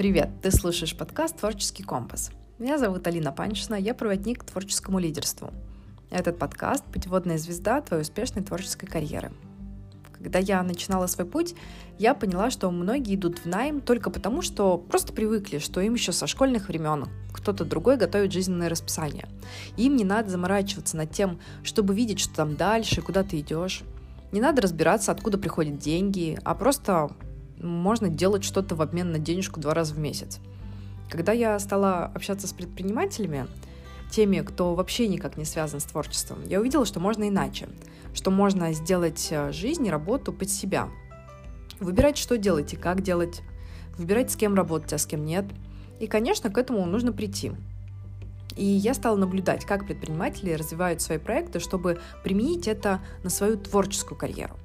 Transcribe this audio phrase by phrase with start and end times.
[0.00, 0.30] Привет!
[0.40, 2.30] Ты слушаешь подкаст «Творческий компас».
[2.58, 5.52] Меня зовут Алина Панчина, я проводник к творческому лидерству.
[6.08, 9.30] Этот подкаст– путеводная звезда твоей успешной творческой карьеры.
[10.16, 11.54] Когда я начинала свой путь,
[11.98, 16.12] я поняла, что многие идут в найм только потому, что просто привыкли, что им еще
[16.12, 17.04] со школьных времен
[17.34, 19.28] кто-то другой готовит жизненное расписание.
[19.76, 23.82] Им не надо заморачиваться над тем, чтобы видеть, что там дальше, куда ты идешь.
[24.32, 27.10] Не надо разбираться, откуда приходят деньги, а просто
[27.60, 30.40] можно делать что-то в обмен на денежку два раза в месяц.
[31.08, 33.46] Когда я стала общаться с предпринимателями,
[34.10, 37.68] теми, кто вообще никак не связан с творчеством, я увидела, что можно иначе,
[38.14, 40.88] что можно сделать э, жизнь и работу под себя.
[41.78, 43.42] Выбирать, что делать и как делать,
[43.96, 45.46] выбирать, с кем работать, а с кем нет.
[45.98, 47.52] И, конечно, к этому нужно прийти.
[48.56, 54.18] И я стала наблюдать, как предприниматели развивают свои проекты, чтобы применить это на свою творческую
[54.18, 54.56] карьеру.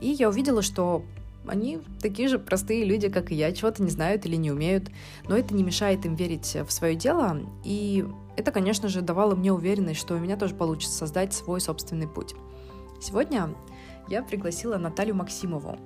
[0.00, 1.04] И я увидела, что
[1.46, 4.90] они такие же простые люди, как и я, чего-то не знают или не умеют,
[5.28, 8.04] но это не мешает им верить в свое дело, и
[8.36, 12.34] это, конечно же, давало мне уверенность, что у меня тоже получится создать свой собственный путь.
[13.00, 13.54] Сегодня
[14.08, 15.78] я пригласила Наталью Максимову,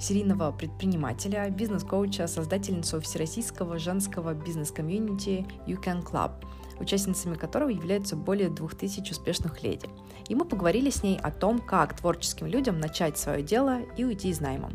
[0.00, 6.32] серийного предпринимателя, бизнес-коуча, создательницу всероссийского женского бизнес-комьюнити You Can Club–
[6.80, 9.88] участницами которого являются более 2000 успешных леди.
[10.28, 14.28] И мы поговорили с ней о том, как творческим людям начать свое дело и уйти
[14.28, 14.70] из найма.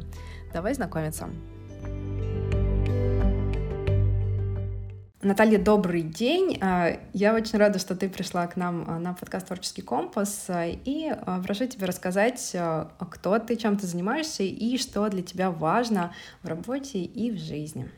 [0.52, 1.30] Давай знакомиться.
[5.24, 6.58] Наталья, добрый день.
[6.62, 10.50] А, я очень рада, что ты пришла к нам а, на подкаст «Творческий компас».
[10.84, 12.54] И а, прошу тебя рассказать,
[13.10, 17.90] кто ты, чем ты занимаешься и что для тебя важно в работе и в жизни.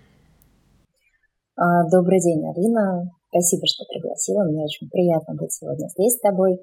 [1.58, 3.10] Добрый день, Алина.
[3.30, 4.44] Спасибо, что пригласила.
[4.44, 6.60] Мне очень приятно быть сегодня здесь с тобой.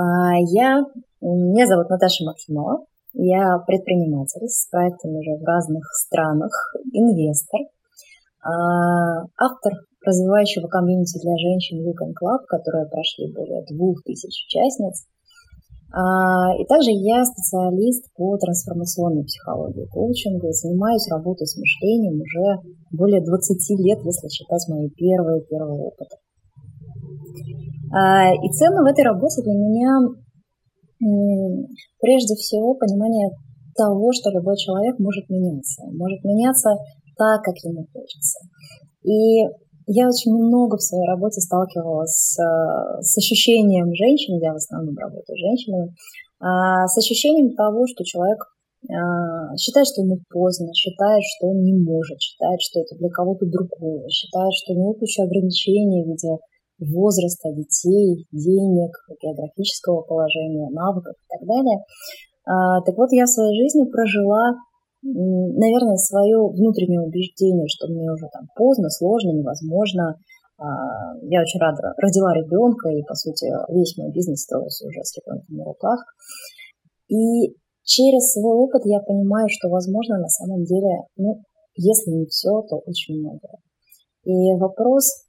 [0.00, 0.84] А, я,
[1.20, 2.86] меня зовут Наташа Максимова.
[3.12, 6.52] Я предприниматель с проектами уже в разных странах,
[6.92, 7.60] инвестор,
[8.40, 15.04] а, автор развивающего комьюнити для женщин Weekend Club, которые прошли более двух тысяч участниц.
[15.92, 23.20] А, и также я специалист по трансформационной психологии, коучингу, занимаюсь работой с мышлением уже более
[23.20, 26.16] 20 лет, если считать мои первые-первые опыты.
[27.92, 30.14] А, и ценно в этой работе для меня
[31.98, 33.30] прежде всего понимание
[33.74, 36.76] того, что любой человек может меняться, может меняться
[37.16, 38.40] так, как ему хочется.
[39.02, 39.40] И
[39.86, 44.96] я очень много в своей работе сталкивалась с, э, с ощущением женщин, я в основном
[44.96, 45.94] работаю с женщинами,
[46.38, 48.38] а, с ощущением того, что человек
[48.88, 53.46] а, считает, что ему поздно, считает, что он не может, считает, что это для кого-то
[53.46, 56.38] другого, считает, что у него куча ограничений в виде
[56.80, 58.90] возраста детей, денег,
[59.22, 61.84] географического положения, навыков и так далее.
[62.44, 64.56] А, так вот, я в своей жизни прожила
[65.02, 70.16] наверное, свое внутреннее убеждение, что мне уже там поздно, сложно, невозможно.
[70.58, 70.64] А,
[71.22, 75.56] я очень рада, родила ребенка, и, по сути, весь мой бизнес строился уже с ребенком
[75.56, 76.00] на руках.
[77.08, 81.42] И через свой опыт я понимаю, что, возможно, на самом деле, ну,
[81.76, 83.58] если не все, то очень многое.
[84.24, 85.24] И вопрос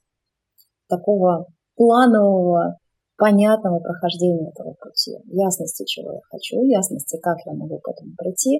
[0.91, 2.77] такого планового,
[3.17, 8.59] понятного прохождения этого пути, ясности, чего я хочу, ясности, как я могу к этому прийти,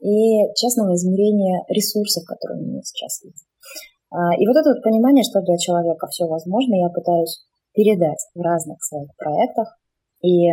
[0.00, 3.46] и честного измерения ресурсов, которые у меня сейчас есть.
[4.10, 8.40] А, и вот это вот понимание, что для человека все возможно, я пытаюсь передать в
[8.40, 9.78] разных своих проектах.
[10.22, 10.52] И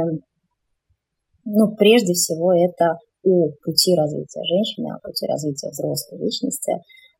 [1.45, 6.73] ну, прежде всего это о пути развития женщины, о пути развития взрослой личности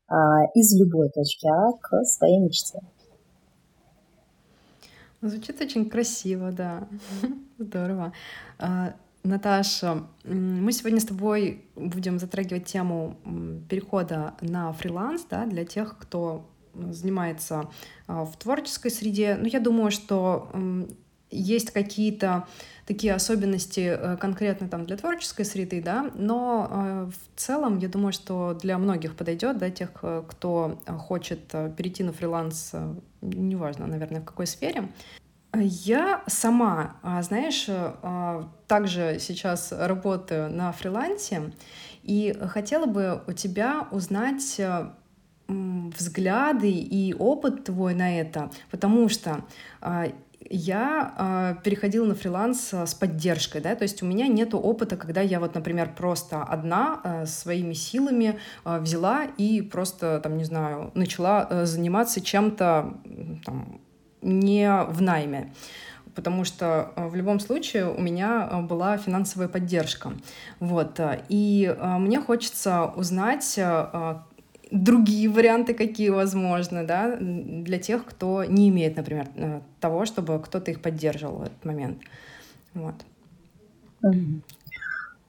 [0.08, 2.80] а, из любой точки А к своей мечте.
[5.22, 6.88] Звучит очень красиво, да.
[7.58, 8.14] Здорово.
[8.58, 13.18] А, Наташа, мы сегодня с тобой будем затрагивать тему
[13.70, 17.70] перехода на фриланс да, для тех, кто занимается
[18.08, 19.36] а, в творческой среде.
[19.36, 20.50] Но я думаю, что
[21.32, 22.48] есть какие-то
[22.86, 28.14] такие особенности э, конкретно там для творческой среды, да, но э, в целом я думаю,
[28.14, 32.74] что для многих подойдет, да, тех, э, кто хочет перейти на фриланс,
[33.22, 34.90] неважно, наверное, в какой сфере.
[35.56, 41.54] Я сама, а, знаешь, а, также сейчас работаю на фрилансе,
[42.04, 44.62] и хотела бы у тебя узнать
[45.48, 49.44] взгляды и опыт твой на это, потому что
[50.50, 55.40] я переходила на фриланс с поддержкой, да, то есть у меня нет опыта, когда я
[55.40, 62.94] вот, например, просто одна своими силами взяла и просто, там, не знаю, начала заниматься чем-то,
[63.46, 63.82] там,
[64.22, 65.52] не в найме
[66.20, 70.12] потому что э, в любом случае у меня э, была финансовая поддержка.
[70.60, 71.00] Вот.
[71.00, 73.58] Э, и мне хочется узнать,
[74.72, 80.72] другие варианты какие возможны, да, для тех, кто не имеет, например, э, того, чтобы кто-то
[80.72, 81.98] их поддерживал в этот момент.
[82.74, 82.96] Вот.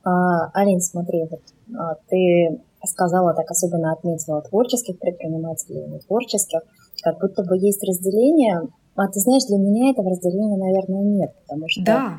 [0.02, 1.40] А, Алин, смотри, вот,
[1.76, 6.60] а, ты сказала, так особенно отметила творческих предпринимателей и нетворческих,
[7.02, 8.62] как будто бы есть разделение.
[8.96, 12.18] А ты знаешь, для меня этого разделения, наверное, нет, потому что да.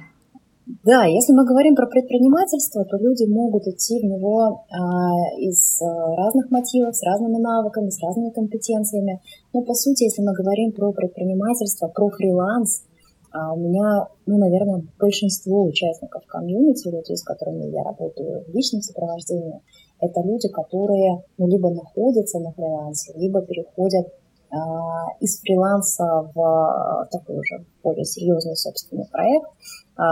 [0.83, 6.15] Да, если мы говорим про предпринимательство, то люди могут идти в него а, из а,
[6.15, 9.21] разных мотивов, с разными навыками, с разными компетенциями.
[9.53, 12.83] Но по сути, если мы говорим про предпринимательство, про фриланс,
[13.31, 18.81] а у меня, ну, наверное, большинство участников комьюнити, людей, с которыми я работаю в личном
[18.81, 19.61] сопровождении,
[19.99, 24.07] это люди, которые ну, либо находятся на фрилансе, либо переходят
[24.51, 29.47] а, из фриланса в такой уже более серьезный собственный проект,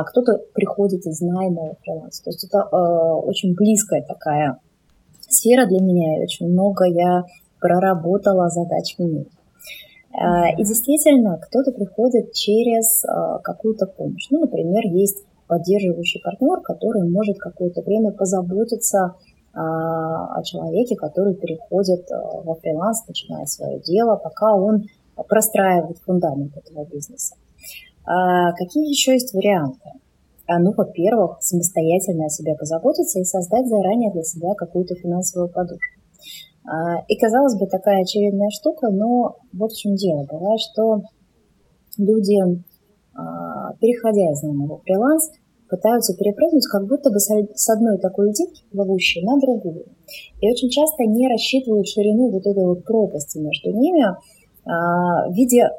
[0.08, 2.24] кто-то приходит из найма фриланса.
[2.24, 4.60] То есть это очень близкая такая
[5.28, 7.24] сфера для меня, и очень много я
[7.60, 9.28] проработала задач в ней.
[10.58, 13.04] И действительно, кто-то приходит через
[13.44, 14.28] какую-то помощь.
[14.32, 19.16] Ну, например, есть поддерживающий партнер, который может какое-то время позаботиться
[19.54, 24.86] а, о человеке, который переходит во фриланс, начинает свое дело, пока он
[25.28, 27.36] простраивает фундамент этого бизнеса.
[28.12, 29.92] А какие еще есть варианты?
[30.48, 36.00] А, ну, во-первых, самостоятельно о себе позаботиться и создать заранее для себя какую-то финансовую подушку.
[37.08, 40.28] И, казалось бы, такая очевидная штука, но вот в чем дело.
[40.30, 41.02] Бывает, что
[41.98, 42.38] люди,
[43.80, 45.32] переходя из в фриланс,
[45.70, 49.86] пытаются перепрыгнуть как будто бы с одной такой льдинки плавущей на другую.
[50.42, 54.04] И очень часто не рассчитывают ширину вот этой вот пропасти между ними
[54.66, 55.70] а, в виде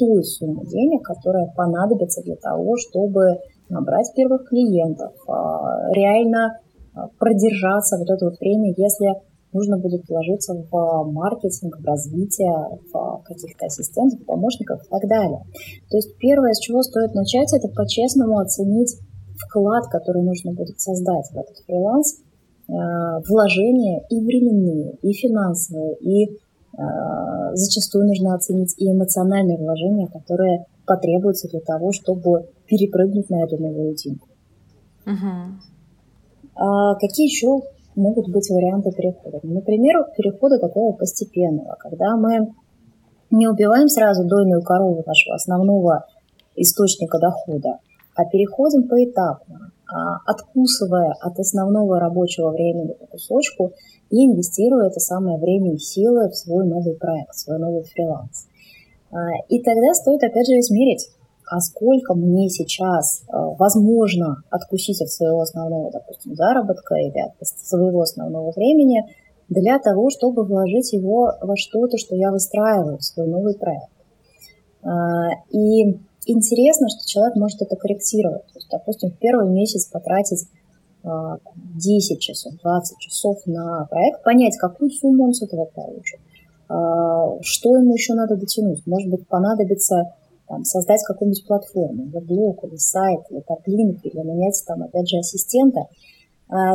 [0.00, 3.38] той суммы денег, которая понадобится для того, чтобы
[3.68, 6.58] набрать первых клиентов, а, реально
[6.94, 9.20] а, продержаться вот это вот время, если
[9.52, 15.42] нужно будет вложиться в маркетинг, в развитие, в каких-то ассистентов, помощников и так далее.
[15.90, 18.96] То есть первое, с чего стоит начать, это по-честному оценить
[19.36, 22.20] вклад, который нужно будет создать в этот фриланс,
[22.68, 26.38] вложения и временные, и финансовые, и
[27.54, 33.92] зачастую нужно оценить и эмоциональные вложения, которые потребуются для того, чтобы перепрыгнуть на эту новую
[33.92, 34.28] льдинку.
[35.04, 35.52] Uh-huh.
[36.54, 37.60] А какие еще
[37.96, 39.40] могут быть варианты перехода.
[39.42, 42.52] Например, перехода такого постепенного, когда мы
[43.30, 46.06] не убиваем сразу дойную корову нашего основного
[46.56, 47.78] источника дохода,
[48.14, 49.69] а переходим поэтапно,
[50.26, 53.72] откусывая от основного рабочего времени по кусочку
[54.10, 58.46] и инвестируя это самое время и силы в свой новый проект, в свой новый фриланс.
[59.12, 59.16] А,
[59.48, 61.08] и тогда стоит опять же измерить,
[61.50, 68.02] а сколько мне сейчас э, возможно откусить от своего основного, допустим, заработка или от своего
[68.02, 69.02] основного времени
[69.48, 73.90] для того, чтобы вложить его во что-то, что я выстраиваю, в свой новый проект.
[74.82, 78.46] А, и интересно, что человек может это корректировать.
[78.46, 80.46] То есть, допустим, в первый месяц потратить
[81.02, 86.20] 10 а, часов, 20 часов на проект, понять, какую сумму он с этого получит,
[86.68, 88.86] а, что ему еще надо дотянуть.
[88.86, 90.14] Может быть, понадобится
[90.46, 95.18] там, создать какую-нибудь платформу, или блог, или сайт, или топлинк, или нанять там, опять же,
[95.18, 95.86] ассистента,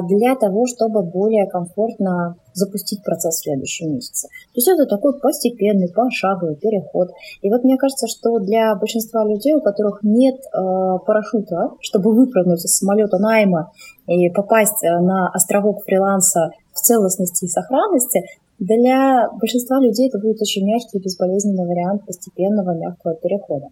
[0.07, 4.27] для того, чтобы более комфортно запустить процесс в следующем месяце.
[4.27, 7.09] То есть это такой постепенный, пошаговый переход.
[7.41, 12.63] И вот мне кажется, что для большинства людей, у которых нет э, парашюта, чтобы выпрыгнуть
[12.63, 13.71] из самолета найма
[14.07, 18.23] и попасть э, на островок фриланса в целостности и сохранности,
[18.57, 23.67] для большинства людей это будет очень мягкий и безболезненный вариант постепенного мягкого перехода.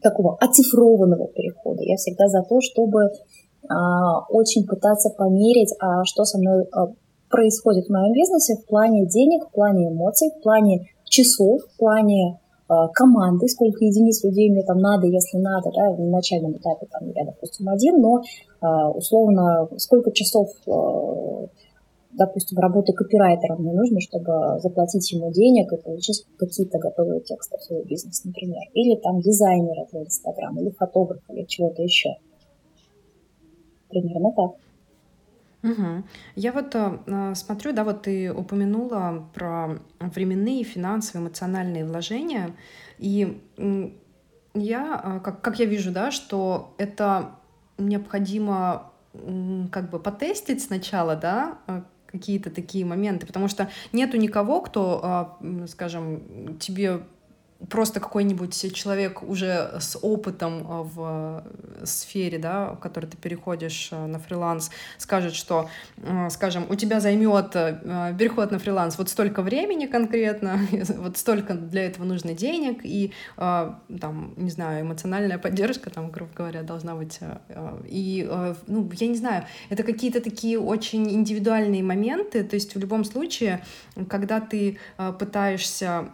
[0.00, 1.82] Такого оцифрованного перехода.
[1.82, 3.10] Я всегда за то, чтобы
[4.28, 6.88] очень пытаться померить, а что со мной а,
[7.30, 12.38] происходит в моем бизнесе в плане денег, в плане эмоций, в плане часов, в плане
[12.68, 17.10] а, команды, сколько единиц людей мне там надо, если надо, да, в начальном этапе там
[17.14, 18.22] я, допустим, один, но
[18.60, 21.46] а, условно сколько часов а,
[22.16, 27.62] допустим, работы копирайтером мне нужно, чтобы заплатить ему денег и получить какие-то готовые тексты в
[27.62, 28.62] свой бизнес, например.
[28.72, 32.10] Или там дизайнера для Инстаграма, или фотографа, или чего-то еще.
[33.94, 34.50] Примерно так.
[35.62, 36.04] Угу.
[36.36, 42.50] Я вот э, смотрю, да, вот ты упомянула про временные, финансовые, эмоциональные вложения,
[42.98, 43.40] и
[44.54, 47.36] я, э, как, как я вижу, да, что это
[47.78, 48.90] необходимо
[49.70, 56.58] как бы потестить сначала, да, э, какие-то такие моменты, потому что нету никого, кто, скажем,
[56.60, 57.00] тебе
[57.70, 61.44] просто какой-нибудь человек уже с опытом в
[61.84, 65.68] сфере, да, в которой ты переходишь на фриланс, скажет, что,
[66.30, 70.60] скажем, у тебя займет переход на фриланс вот столько времени конкретно,
[70.98, 76.62] вот столько для этого нужно денег, и там, не знаю, эмоциональная поддержка, там, грубо говоря,
[76.62, 77.20] должна быть.
[77.86, 78.28] И,
[78.66, 83.64] ну, я не знаю, это какие-то такие очень индивидуальные моменты, то есть в любом случае,
[84.08, 84.78] когда ты
[85.18, 86.10] пытаешься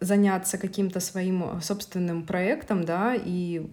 [0.00, 3.66] заняться каким-то своим собственным проектом, да, и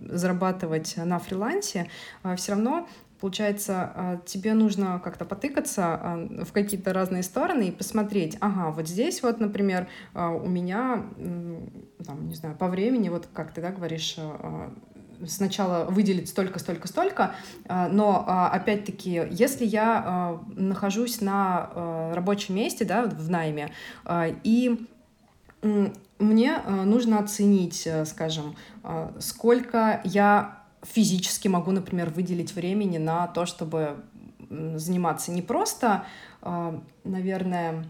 [0.00, 1.88] зарабатывать на фрилансе,
[2.36, 2.88] все равно
[3.20, 9.40] Получается, тебе нужно как-то потыкаться в какие-то разные стороны и посмотреть, ага, вот здесь вот,
[9.40, 11.04] например, у меня,
[12.06, 14.16] там, не знаю, по времени, вот как ты, да, говоришь,
[15.26, 17.34] сначала выделить столько, столько, столько,
[17.68, 23.72] но опять-таки, если я нахожусь на рабочем месте, да, в найме,
[24.44, 24.86] и
[26.18, 28.56] мне нужно оценить, скажем,
[29.18, 34.04] сколько я физически могу, например, выделить времени на то, чтобы
[34.50, 36.04] заниматься не просто,
[36.40, 37.84] а, наверное,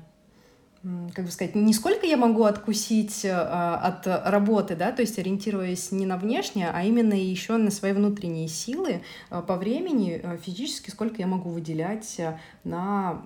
[1.15, 6.07] как бы сказать, не сколько я могу откусить от работы, да, то есть ориентируясь не
[6.07, 11.51] на внешнее, а именно еще на свои внутренние силы по времени физически, сколько я могу
[11.51, 12.21] выделять
[12.65, 13.23] на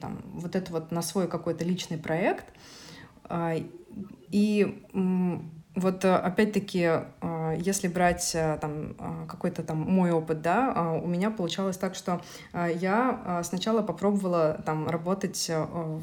[0.00, 2.46] там, вот это вот на свой какой-то личный проект.
[4.30, 4.82] И
[5.74, 8.94] вот э, опять-таки, э, если брать э, там
[9.26, 12.20] какой-то там мой опыт, да, у меня получалось так, что
[12.52, 15.50] я сначала попробовала там работать,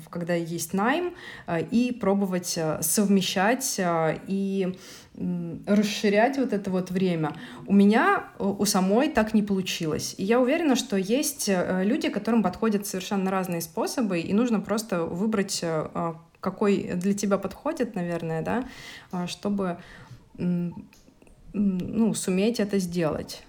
[0.10, 1.14] когда есть найм,
[1.72, 4.78] и пробовать совмещать и
[5.68, 7.36] расширять вот это вот время.
[7.68, 10.16] У меня у самой так не получилось.
[10.18, 15.64] И я уверена, что есть люди, которым подходят совершенно разные способы, и нужно просто выбрать
[16.40, 18.66] какой для тебя подходит, наверное, да,
[19.12, 19.78] а, чтобы
[21.54, 23.44] ну, суметь это сделать.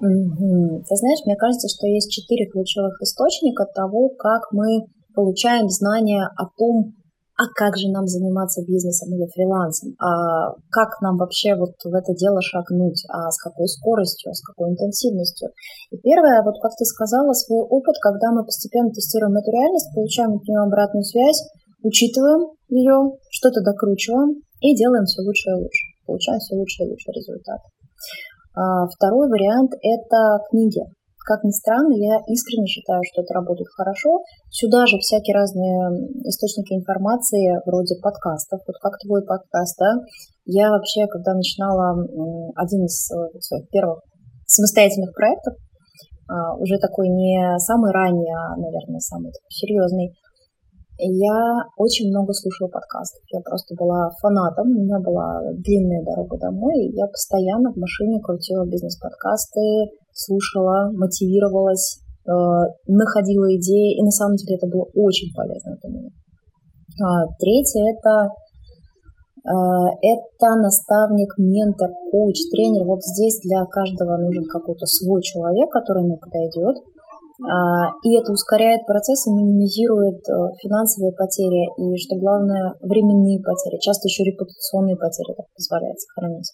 [0.00, 6.46] Ты знаешь, мне кажется, что есть четыре ключевых источника того, как мы получаем знания о
[6.56, 6.94] том,
[7.38, 12.12] а как же нам заниматься бизнесом или фрилансом, а как нам вообще вот в это
[12.14, 15.50] дело шагнуть, а с какой скоростью, с какой интенсивностью.
[15.92, 20.34] И первое, вот как ты сказала, свой опыт, когда мы постепенно тестируем эту реальность, получаем
[20.34, 21.46] от нее обратную связь,
[21.84, 27.12] учитываем ее, что-то докручиваем и делаем все лучше и лучше, получаем все лучше и лучше
[27.12, 27.60] результат.
[28.56, 30.82] А второй вариант– это книги.
[31.28, 34.24] Как ни странно, я искренне считаю, что это работает хорошо.
[34.48, 38.64] Сюда же всякие разные источники информации, вроде подкастов.
[38.66, 39.92] Вот как твой подкаст, да?
[40.46, 42.00] Я вообще, когда начинала
[42.56, 44.00] один из э, своих первых
[44.46, 45.52] самостоятельных проектов,
[46.32, 50.16] а, уже такой не самый ранний, а, наверное, самый такой серьезный,
[50.98, 53.22] я очень много слушала подкастов.
[53.30, 54.66] Я просто была фанатом.
[54.66, 62.02] У меня была длинная дорога домой, и я постоянно в машине крутила бизнес-подкасты, слушала, мотивировалась,
[62.26, 62.32] э,
[62.86, 66.10] находила идеи, и на самом деле это было очень полезно для меня.
[66.98, 68.34] А, третье– это
[69.46, 69.56] э,
[70.02, 72.84] это наставник, ментор, коуч, тренер.
[72.86, 76.82] Вот здесь для каждого нужен какой-то свой человек, который ему подойдет.
[77.40, 83.78] А, и это ускоряет процесс и минимизирует э, финансовые потери и, что главное, временные потери.
[83.78, 86.50] Часто еще репутационные потери так позволяет сохранить.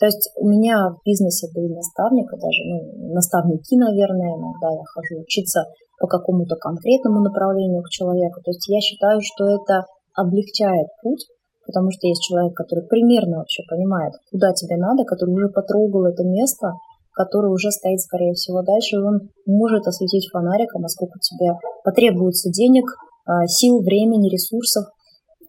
[0.00, 5.20] То есть у меня в бизнесе были наставники, даже ну, наставники, наверное, иногда я хожу
[5.20, 5.68] учиться
[6.00, 8.40] по какому-то конкретному направлению к человеку.
[8.40, 9.84] То есть я считаю, что это
[10.16, 11.28] облегчает путь,
[11.66, 16.24] потому что есть человек, который примерно вообще понимает, куда тебе надо, который уже потрогал это
[16.24, 16.72] место,
[17.12, 21.52] который уже стоит, скорее всего, дальше, и он может осветить фонариком, а сколько тебе
[21.84, 22.88] потребуется денег,
[23.26, 24.86] а, сил, времени, ресурсов,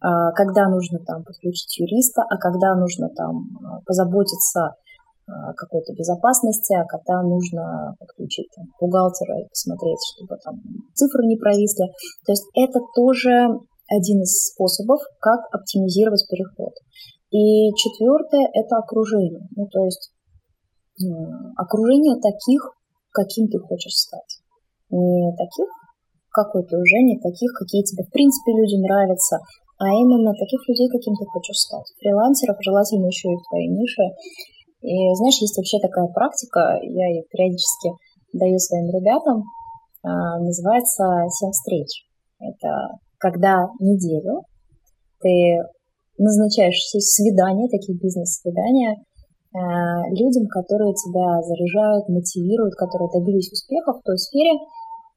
[0.02, 4.74] когда нужно там подключить юриста, а когда нужно там а, позаботиться
[5.28, 10.56] о какой-то безопасности, а когда нужно подключить там, бухгалтера и посмотреть, чтобы там
[10.94, 11.86] цифры не провисли.
[12.26, 13.48] То есть это тоже
[13.88, 16.74] один из способов, как оптимизировать переход.
[17.32, 19.48] И четвертое– это окружение.
[19.56, 20.12] Ну, то есть
[21.56, 22.74] окружение таких,
[23.12, 24.42] каким ты хочешь стать.
[24.90, 25.68] Не таких,
[26.32, 29.40] какой ты уже, не таких, какие тебе в принципе люди нравятся,
[29.82, 31.90] а именно таких людей, каким ты хочешь стать.
[31.98, 34.14] Фрилансеров желательно еще и в твоей нише.
[34.86, 37.90] И знаешь, есть вообще такая практика, я ее периодически
[38.32, 39.42] даю своим ребятам,
[40.04, 42.06] а, называется «Семь встреч».
[42.38, 44.46] Это когда неделю
[45.22, 45.66] ты
[46.18, 49.02] назначаешь свидания, такие бизнес-свидания,
[49.54, 54.54] а, людям, которые тебя заряжают, мотивируют, которые добились успеха в той сфере,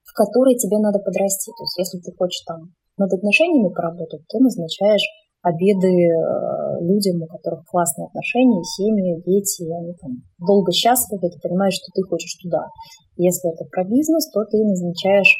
[0.05, 1.53] в которой тебе надо подрасти.
[1.53, 5.05] То есть если ты хочешь там над отношениями поработать, ты назначаешь
[5.45, 11.75] обеды э, людям, у которых классные отношения, семьи, дети, они там долго счастливы, ты понимаешь,
[11.75, 12.65] что ты хочешь туда.
[13.17, 15.37] Если это про бизнес, то ты назначаешь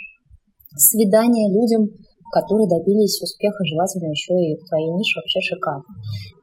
[0.77, 1.89] свидания людям,
[2.33, 5.85] которые добились успеха, желательно еще и в твоей нише вообще шикарно.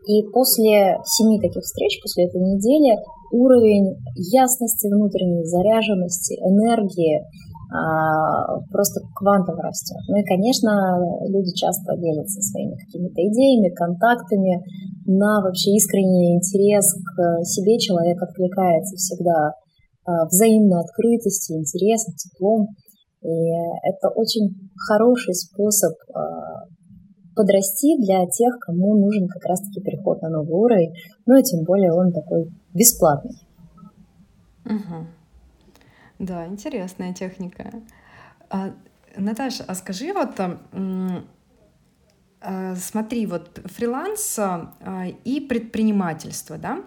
[0.08, 2.98] И после семи таких встреч, после этой недели,
[3.32, 7.22] уровень ясности внутренней, заряженности, энергии,
[8.70, 9.98] просто квантово растет.
[10.10, 14.62] Ну и, конечно, люди часто делятся своими какими-то идеями, контактами
[15.06, 17.80] на вообще искренний интерес к себе.
[17.80, 19.54] Человек откликается всегда
[20.04, 22.68] а, взаимной открытостью, интересом, теплом.
[23.22, 23.30] И
[23.84, 26.66] это очень хороший способ а,
[27.36, 30.94] подрасти для тех, кому нужен как раз-таки переход на новый уровень.
[31.26, 33.36] Ну и тем более он такой бесплатный.
[34.66, 35.21] Угу.
[36.22, 37.72] Да, интересная техника.
[38.52, 38.76] А,
[39.18, 40.40] Наташа, а скажи вот,
[42.40, 44.72] а, смотри, вот фриланс а,
[45.24, 46.84] и предпринимательство, да?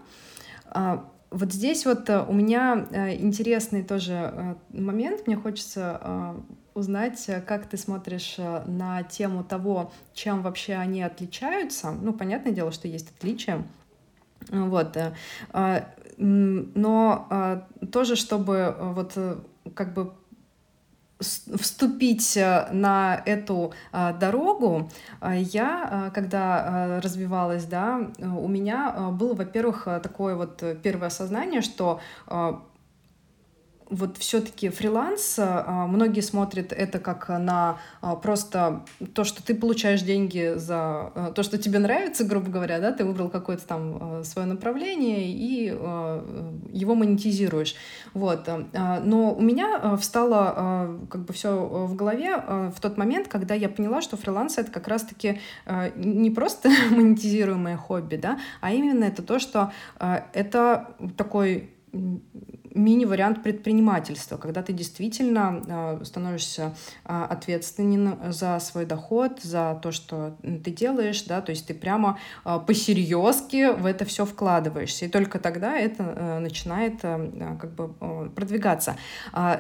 [0.67, 2.87] А, вот здесь вот у меня
[3.19, 5.27] интересный тоже момент.
[5.27, 6.37] Мне хочется
[6.75, 11.91] узнать, как ты смотришь на тему того, чем вообще они отличаются.
[11.91, 13.65] Ну, понятное дело, что есть отличия.
[14.49, 14.97] Вот
[16.17, 19.37] но а, тоже, чтобы э, вот э,
[19.75, 20.13] как бы
[21.21, 24.91] вступить э, на эту а, дорогу,
[25.23, 32.01] я, когда развивалась, да, у меня было, во-первых, такое вот первое осознание, что
[33.91, 40.03] вот все-таки фриланс, а, многие смотрят это как на а, просто то, что ты получаешь
[40.03, 44.47] деньги за а, то, что тебе нравится, грубо говоря, да, ты выбрал какое-то там свое
[44.47, 47.75] направление и его монетизируешь.
[48.13, 48.49] Вот.
[48.73, 54.03] Но у меня встало как бы все в голове в тот момент, когда я поняла,
[54.03, 55.41] что фриланс это как раз-таки
[55.97, 61.71] не просто монетизируемое хобби, да, а именно это то, что это такой
[62.75, 70.37] мини-вариант предпринимательства, когда ты действительно а, становишься а, ответственен за свой доход, за то, что
[70.43, 75.39] ты делаешь, да, то есть ты прямо а, посерьезки в это все вкладываешься, и только
[75.39, 77.89] тогда это начинает как бы
[78.31, 78.97] продвигаться.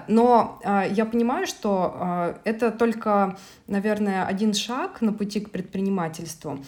[0.09, 3.37] Но я понимаю, что это только,
[3.67, 6.59] наверное, один шаг на пути к предпринимательству.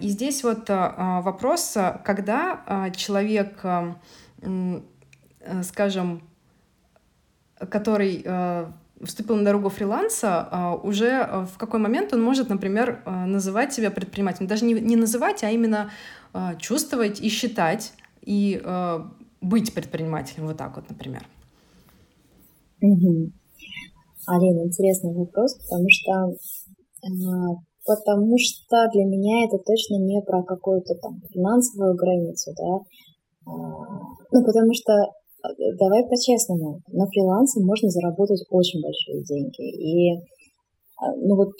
[0.00, 3.64] И здесь вот вопрос, когда человек
[4.42, 4.80] Э,
[5.62, 6.22] скажем,
[7.70, 8.66] который э,
[9.02, 14.46] вступил на дорогу фриланса, э, уже в какой момент он может, например, называть себя предпринимателем.
[14.46, 15.90] Даже не, не называть, а именно
[16.58, 18.62] чувствовать и считать, и
[19.40, 20.46] быть предпринимателем.
[20.46, 21.26] Вот так вот, например.
[22.80, 23.32] Угу.
[24.26, 26.36] Алина, интересный вопрос, потому что
[27.84, 32.78] потому что для меня это точно не про какую-то там финансовую границу, да,
[33.44, 34.92] ну, потому что
[35.78, 39.62] давай по-честному, на фрилансе можно заработать очень большие деньги.
[39.62, 40.22] И
[41.02, 41.50] а, ну вот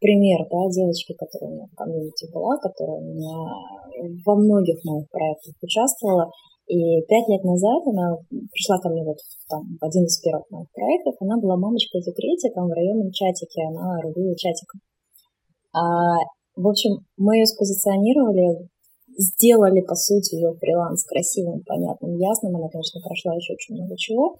[0.00, 3.36] пример, да, девочки, которая у меня в комьюнити была, которая у меня
[4.26, 6.30] во многих моих проектах участвовала,
[6.68, 8.16] и пять лет назад она
[8.52, 9.18] пришла ко мне вот
[9.48, 13.10] там, в один из первых моих проектов, она была мамочкой в декрете, там в районном
[13.12, 14.80] чатике, она рубила чатиком.
[15.72, 16.16] А,
[16.56, 18.68] в общем, мы ее спозиционировали
[19.18, 22.56] сделали, по сути, ее фриланс красивым, понятным, ясным.
[22.56, 24.36] Она, конечно, прошла еще очень много чего.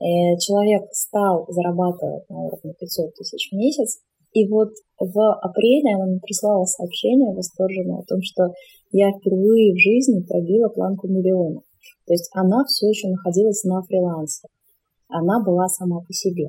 [0.00, 4.00] Э, человек стал зарабатывать на уровне 500 тысяч в месяц.
[4.32, 8.54] И вот в апреле она мне прислала сообщение восторженное о том, что
[8.92, 11.60] я впервые в жизни пробила планку миллиона.
[12.06, 14.48] То есть она все еще находилась на фрилансе.
[15.08, 16.48] Она была сама по себе.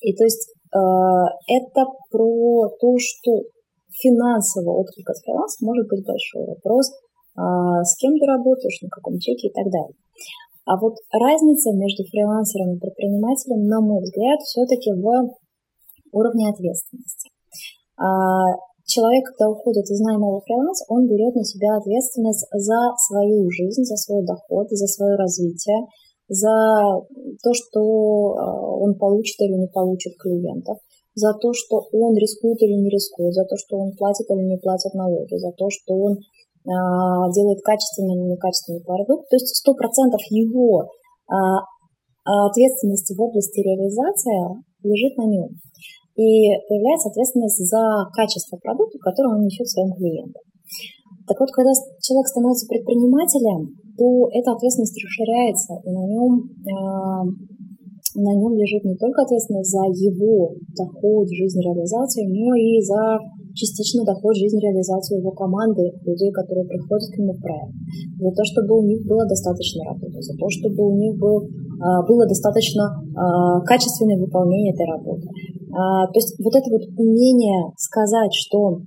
[0.00, 0.78] И то есть э,
[1.48, 3.42] это про то, что
[4.00, 6.90] финансового отклика с фриланса может быть большой вопрос,
[7.36, 9.96] а, с кем ты работаешь, на каком чеке и так далее.
[10.64, 15.34] А вот разница между фрилансером и предпринимателем, на мой взгляд, все-таки в
[16.12, 17.30] уровне ответственности.
[17.98, 18.46] А,
[18.84, 23.82] человек, когда уходит из найма во фриланс, он берет на себя ответственность за свою жизнь,
[23.84, 25.86] за свой доход, за свое развитие,
[26.28, 27.00] за
[27.42, 30.78] то, что а, он получит или не получит клиентов,
[31.14, 34.56] за то, что он рискует или не рискует, за то, что он платит или не
[34.56, 36.16] платит налоги, за то, что он
[36.64, 39.28] а, делает качественный или некачественный продукт.
[39.28, 39.74] То есть 100%
[40.30, 40.88] его
[41.28, 41.66] а,
[42.24, 45.48] ответственности в области реализации лежит на нем.
[46.14, 50.42] И появляется ответственность за качество продукта, который он несет своим клиентам.
[51.26, 51.70] Так вот, когда
[52.02, 56.50] человек становится предпринимателем, то эта ответственность расширяется, и на нем
[58.14, 63.18] на нем лежит не только ответственность за его доход, жизнь, реализацию, но и за
[63.54, 67.72] частично доход, жизнь, реализацию его команды, людей, которые приходят к нему в проект,
[68.20, 71.48] за то, чтобы у них было достаточно работы, за то, чтобы у них был,
[71.80, 75.28] а, было достаточно а, качественное выполнение этой работы.
[75.72, 78.80] А, то есть вот это вот умение сказать, что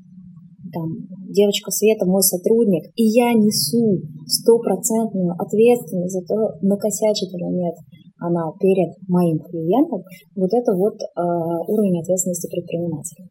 [0.74, 0.86] там,
[1.30, 7.76] девочка Света мой сотрудник, и я несу стопроцентную ответственность за то, накосячит или нет
[8.18, 10.04] она перед моим клиентом,
[10.36, 11.22] вот это вот э,
[11.68, 13.28] уровень ответственности предпринимателя.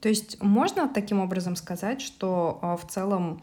[0.00, 3.40] То есть можно таким образом сказать, что э, в целом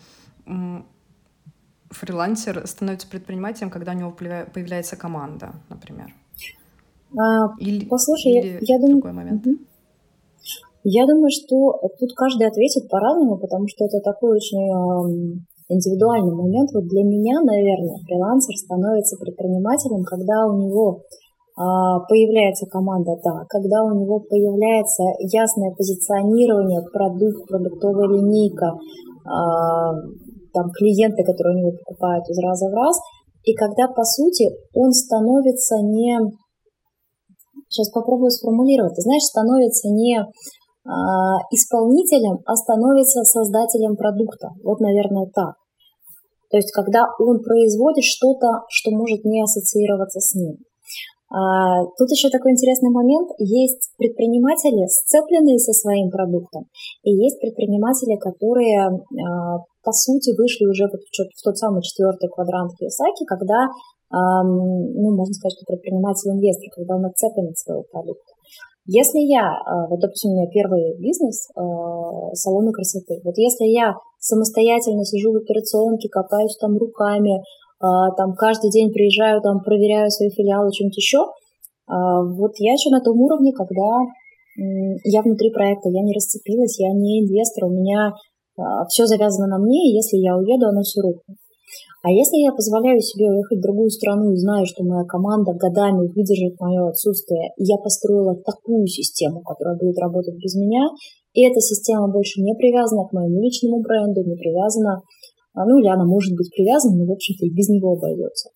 [1.89, 6.13] фрилансер становится предпринимателем, когда у него появляется команда, например?
[7.17, 9.47] А, или, Послушай, или я, я думаю, такой момент?
[9.47, 9.55] Угу.
[10.83, 16.69] Я думаю, что тут каждый ответит по-разному, потому что это такой очень индивидуальный момент.
[16.73, 21.01] Вот для меня, наверное, фрилансер становится предпринимателем, когда у него
[21.57, 28.75] а, появляется команда, да, когда у него появляется ясное позиционирование, продукт, продуктовая линейка,
[29.25, 29.93] а,
[30.53, 32.99] там клиенты, которые у него покупают из раза в раз,
[33.43, 36.17] и когда, по сути, он становится не...
[37.69, 38.95] Сейчас попробую сформулировать.
[38.95, 40.19] Ты знаешь, становится не
[40.85, 44.49] исполнителем, а становится создателем продукта.
[44.63, 45.55] Вот, наверное, так.
[46.51, 50.57] То есть, когда он производит что-то, что может не ассоциироваться с ним.
[51.27, 53.31] А, тут еще такой интересный момент.
[53.39, 56.69] Есть предприниматели, сцепленные со своим продуктом,
[57.03, 63.25] и есть предприниматели, которые, а, по сути, вышли уже в тот самый четвертый квадрант Киосаки,
[63.25, 63.67] когда,
[64.11, 68.34] ну, можно сказать, что предприниматель-инвестор, когда он отцеплен от своего продукта.
[68.87, 73.95] Если я, а, вот, допустим, у меня первый бизнес, а, салоны красоты, вот если я
[74.19, 77.41] самостоятельно сижу в операционке, копаюсь там руками,
[77.79, 81.25] а, там каждый день приезжаю, там проверяю свои филиалы, что-нибудь еще,
[81.87, 84.01] вот я еще на том уровне, когда
[84.57, 88.11] я внутри проекта, я не расцепилась, я не инвестор, у меня
[88.89, 91.37] все завязано на мне, и если я уеду, оно все рухнет.
[92.03, 96.07] А если я позволяю себе уехать в другую страну и знаю, что моя команда годами
[96.07, 100.87] выдержит мое отсутствие, и я построила такую систему, которая будет работать без меня,
[101.33, 105.01] и эта система больше не привязана к моему личному бренду, не привязана,
[105.53, 108.49] а, ну или она может быть привязана, но, в общем-то, и без него обойдется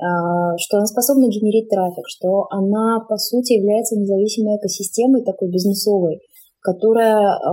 [0.00, 6.20] а, что она способна генерить трафик, что она, по сути, является независимой экосистемой такой бизнесовой,
[6.60, 7.44] которая э,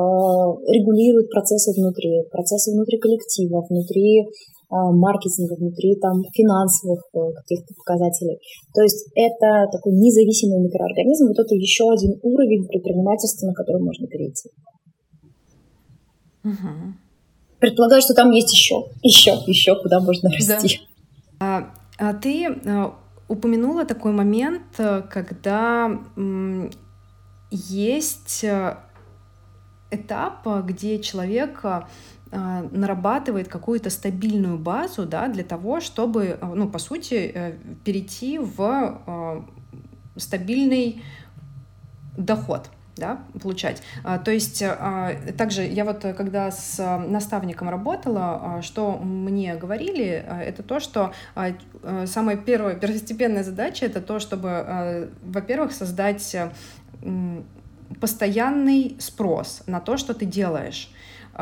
[0.72, 4.26] регулирует процессы внутри, процессы внутри коллектива, внутри а,
[4.72, 8.40] маркетинга, внутри там финансовых э, каких-то показателей.
[8.74, 14.08] То есть это такой независимый микроорганизм, вот это еще один уровень предпринимательства, на который можно
[14.08, 14.50] перейти.
[16.44, 16.94] Угу.
[17.60, 20.80] Предполагаю, что там есть еще, еще, еще, куда можно расти.
[21.40, 21.46] Да.
[21.46, 22.96] А, а ты а,
[23.28, 26.72] упомянула такой момент, э, когда м,
[27.52, 28.78] есть э,
[29.92, 31.64] этап, где человек
[32.32, 38.56] нарабатывает какую-то стабильную базу да, для того, чтобы, а, ну, по сути, э, перейти в
[38.60, 39.46] а,
[40.16, 41.04] стабильный
[42.18, 43.82] доход да, получать.
[44.26, 44.64] То есть
[45.38, 51.14] также я вот когда с наставником работала, что мне говорили, это то, что
[52.06, 56.36] самая первая первостепенная задача это то, чтобы, во-первых, создать
[58.00, 60.92] постоянный спрос на то, что ты делаешь.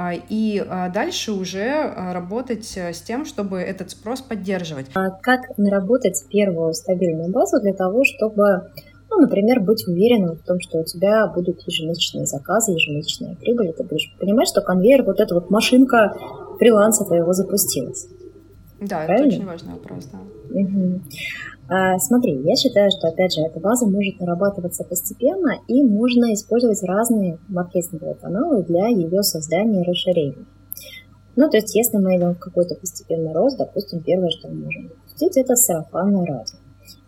[0.02, 4.86] А, и а, дальше уже а, работать э, с тем, чтобы этот спрос поддерживать.
[4.94, 8.72] А как наработать первую стабильную базу для того, чтобы
[9.10, 13.84] ну, например, быть уверенным в том, что у тебя будут ежемесячные заказы, ежемесячная прибыль, ты
[13.84, 16.14] будешь понимать, что конвейер, вот эта вот машинка
[16.60, 18.08] фриланса твоего запустилась.
[18.80, 19.28] Да, Правильно?
[19.28, 20.20] это очень важный вопрос, да.
[20.58, 21.02] Угу.
[21.72, 26.82] А, смотри, я считаю, что, опять же, эта база может нарабатываться постепенно, и можно использовать
[26.82, 30.46] разные маркетинговые каналы для ее создания и расширения.
[31.36, 34.90] Ну, то есть, если мы идем в какой-то постепенный рост, допустим, первое, что мы можем
[34.90, 36.58] запустить, это сарафанное радио.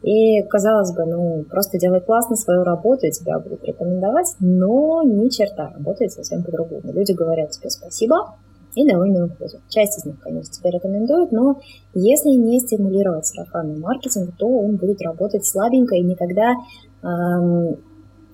[0.03, 5.29] И, казалось бы, ну, просто делай классно свою работу, и тебя будут рекомендовать, но ни
[5.29, 6.93] черта, работает совсем по-другому.
[6.93, 8.35] Люди говорят тебе спасибо,
[8.75, 9.61] и довольно уходят.
[9.69, 11.59] Часть из них, конечно, тебя рекомендуют, но
[11.93, 16.53] если не стимулировать сарафанный маркетинг, то он будет работать слабенько и никогда
[17.03, 17.77] эм,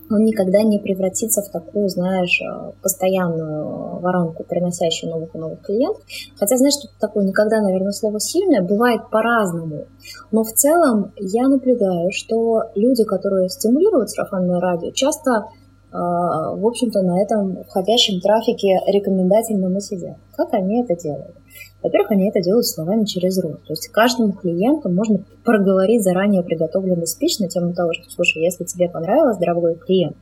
[0.10, 6.02] он никогда не превратится в такую, знаешь, э, постоянную воронку, приносящую новых и новых клиентов.
[6.38, 9.86] Хотя, знаешь, что такое никогда, наверное, слово сильное, бывает по-разному.
[10.32, 15.48] Но в целом я наблюдаю, что люди, которые стимулируют сарафанное радио, часто
[15.92, 20.18] в общем-то, на этом входящем трафике рекомендательном и сидят.
[20.36, 21.36] Как они это делают?
[21.82, 23.64] Во-первых, они это делают словами через рот.
[23.64, 28.66] То есть каждому клиенту можно проговорить заранее приготовленный спич на тему того, что, слушай, если
[28.66, 30.18] тебе понравилось, дорогой клиент,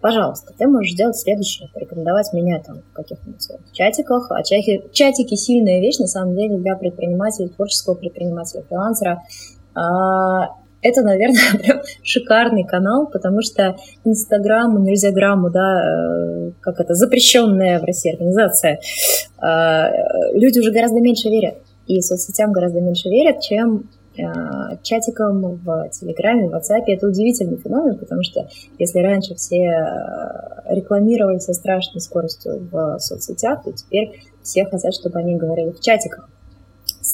[0.00, 3.40] пожалуйста, ты можешь сделать следующее, порекомендовать меня там в каких-нибудь
[3.72, 4.30] чатиках.
[4.30, 9.22] А чатики, чатики сильная вещь, на самом деле, для предпринимателей, творческого предпринимателя, фрилансера.
[10.82, 15.10] Это, наверное, прям шикарный канал, потому что Инстаграму, нельзя
[15.50, 18.80] да, э, как это, запрещенная в России организация,
[19.38, 19.90] а,
[20.32, 21.56] люди уже гораздо меньше верят.
[21.86, 26.84] И соцсетям гораздо меньше верят, чем а, чатикам в Телеграме, в WhatsApp.
[26.86, 33.62] Это удивительный феномен, потому что если раньше все э, рекламировали со страшной скоростью в соцсетях,
[33.64, 36.28] то теперь все хотят, чтобы они говорили в чатиках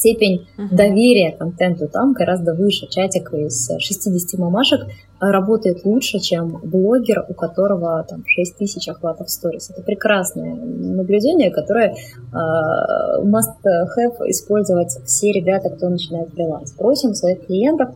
[0.03, 0.75] степень uh-huh.
[0.75, 2.89] доверия контенту там гораздо выше.
[2.89, 4.81] Чатик из 60 мамашек
[5.21, 9.71] работает лучше, чем блогер, у которого там 6 тысяч охватов сторис.
[9.71, 11.95] Это прекрасное наблюдение, которое
[12.33, 16.73] uh, must have использовать все ребята, кто начинает фриланс.
[16.73, 17.91] Просим своих клиентов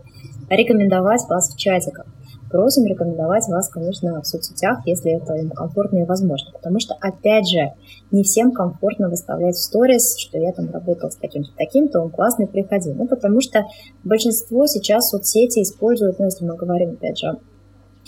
[0.49, 2.07] рекомендовать вас в чатиках
[2.51, 6.53] просим рекомендовать вас, конечно, в соцсетях, если это им комфортно и возможно.
[6.53, 7.73] Потому что, опять же,
[8.11, 12.47] не всем комфортно выставлять в сторис, что я там работал с таким-то, таким-то, он классный,
[12.47, 12.93] приходи.
[12.93, 13.65] Ну, потому что
[14.05, 17.39] большинство сейчас соцсети используют, ну, если мы говорим, опять же,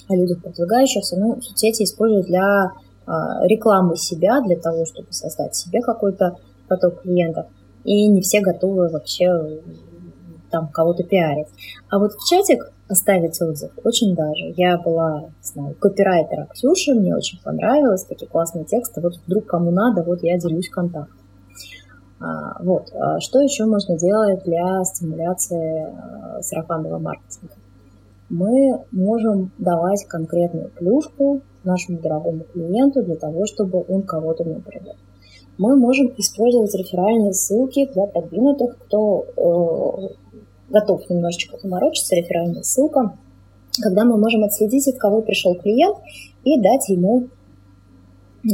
[0.08, 2.72] о людях продвигающихся, ну, соцсети используют для
[3.06, 3.10] э,
[3.44, 6.36] рекламы себя, для того, чтобы создать себе какой-то
[6.68, 7.46] поток клиентов.
[7.84, 9.60] И не все готовы вообще
[10.50, 11.48] там кого-то пиарить.
[11.90, 14.52] А вот в чатик оставить отзыв очень даже.
[14.56, 19.00] Я была, знаю, копирайтера Ксюши, мне очень понравилось, такие классные тексты.
[19.00, 21.16] Вот вдруг кому надо, вот я делюсь контактом.
[22.20, 22.90] А, вот.
[22.94, 27.54] А что еще можно делать для стимуляции а, сарафанного маркетинга?
[28.28, 34.94] Мы можем давать конкретную плюшку нашему дорогому клиенту для того, чтобы он кого-то не привел.
[35.56, 40.14] Мы можем использовать реферальные ссылки для продвинутых, кто э,
[40.68, 43.16] готов немножечко заморочиться, реферальная ссылка,
[43.80, 45.96] когда мы можем отследить, от кого пришел клиент,
[46.44, 47.28] и дать ему
[48.44, 48.48] э,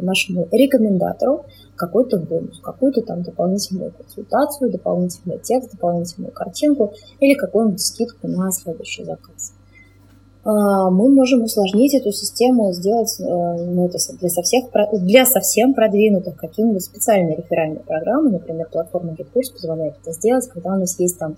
[0.00, 1.44] нашему рекомендатору
[1.76, 9.04] какой-то бонус, какую-то там дополнительную консультацию, дополнительный текст, дополнительную картинку или какую-нибудь скидку на следующий
[9.04, 9.54] заказ.
[10.44, 16.36] А, мы можем усложнить эту систему, сделать э, ну, это для, совсем, для совсем продвинутых
[16.36, 21.36] какие-нибудь специальные реферальные программы, например, платформа GitKurs позволяет это сделать, когда у нас есть там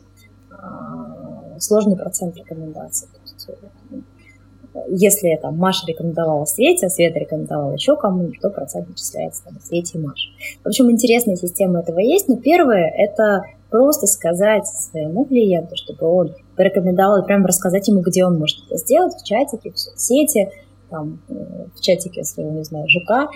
[0.50, 3.08] а, сложный процент рекомендаций.
[3.24, 9.44] Есть, э, если там Маша рекомендовала Свете, а Света рекомендовала еще кому-нибудь, то процент начисляется
[9.44, 10.30] там Свете и Маше.
[10.64, 16.34] В общем, интересная система этого есть, но первое– это просто сказать своему клиенту, чтобы он
[16.56, 20.50] порекомендовал, прям рассказать ему, где он может это сделать, в чатике, в соцсети,
[20.90, 21.34] там, э,
[21.74, 23.30] в чатике своего, не знаю, ЖК.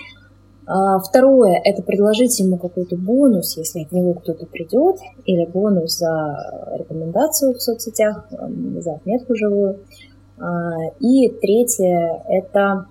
[0.66, 6.76] А второе– это предложить ему какой-то бонус, если от него кто-то придет, или бонус за
[6.78, 8.28] рекомендацию в соцсетях,
[8.78, 9.80] за отметку живую.
[10.38, 12.86] А, и третье– это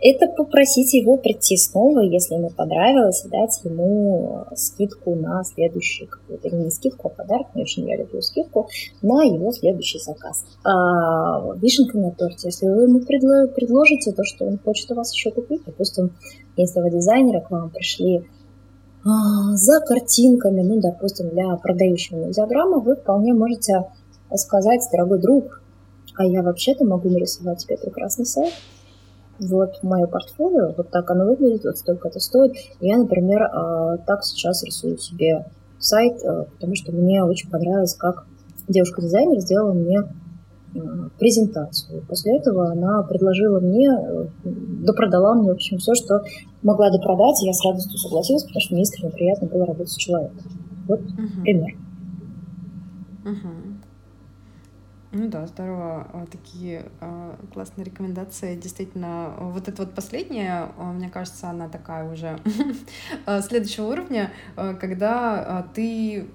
[0.00, 6.70] это попросить его прийти снова, если ему понравилось, дать ему скидку на следующий какой-то, не
[6.70, 8.68] скидку, а подарок, не очень я люблю скидку,
[9.02, 10.44] на его следующий заказ.
[10.64, 15.30] А, вишенка на торте, если вы ему предложите то, что он хочет у вас еще
[15.30, 16.12] купить, допустим,
[16.56, 18.26] если вы дизайнеры к вам пришли
[19.04, 23.86] а, за картинками, ну, допустим, для продающего диаграммы, вы вполне можете
[24.34, 25.62] сказать, дорогой друг,
[26.16, 28.52] а я вообще-то могу нарисовать тебе прекрасный сайт,
[29.40, 32.54] вот мое портфолио, вот так оно выглядит, вот столько это стоит.
[32.80, 35.46] Я, например, а, так сейчас рисую себе
[35.78, 38.26] сайт, а, потому что мне очень понравилось, как
[38.68, 42.02] девушка-дизайнер сделала мне а, презентацию.
[42.08, 43.90] После этого она предложила мне,
[44.44, 46.22] допродала мне, в общем, все, что
[46.62, 49.96] могла допродать, и я с радостью согласилась, потому что мне искренне приятно было работать с
[49.96, 50.38] человеком.
[50.86, 51.42] Вот uh-huh.
[51.42, 51.76] пример.
[53.24, 53.73] Uh-huh.
[55.14, 56.08] Ну да, здорово.
[56.12, 58.56] А, такие а, классные рекомендации.
[58.56, 62.36] Действительно, вот эта вот последняя, а, мне кажется, она такая уже
[63.42, 66.26] следующего уровня, когда ты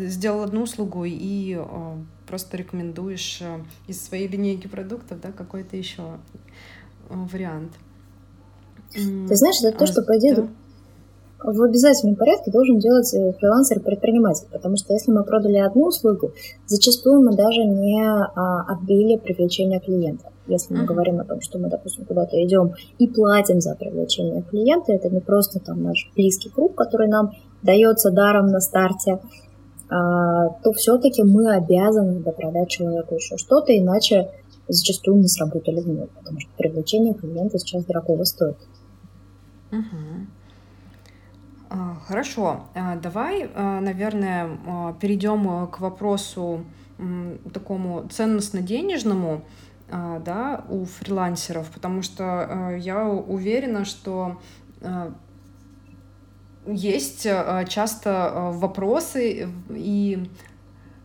[0.00, 1.58] сделал одну услугу и
[2.26, 3.42] просто рекомендуешь
[3.86, 6.18] из своей линейки продуктов да, какой-то еще
[7.08, 7.72] вариант.
[8.92, 9.00] Ты
[9.36, 10.48] знаешь, это то, что, по идее, да?
[11.42, 16.32] В обязательном порядке должен делать э, фрилансер-предприниматель, потому что если мы продали одну услугу,
[16.66, 20.30] зачастую мы даже не а, отбили привлечение клиента.
[20.48, 20.86] Если мы uh-huh.
[20.86, 25.20] говорим о том, что мы, допустим, куда-то идем и платим за привлечение клиента, это не
[25.20, 29.20] просто там наш близкий круг, который нам дается даром на старте,
[29.90, 34.28] а, то все-таки мы обязаны допродать человеку еще что-то, иначе
[34.66, 38.56] зачастую не сработали вновь, потому что привлечение клиента сейчас дорогого стоит.
[39.70, 40.37] Угу.
[42.06, 44.48] Хорошо, а, давай, а, наверное,
[45.00, 46.64] перейдем к вопросу
[47.52, 49.42] такому ценностно-денежному
[49.90, 54.40] да, у фрилансеров, потому что я уверена, что
[56.66, 57.22] есть
[57.68, 60.28] часто вопросы и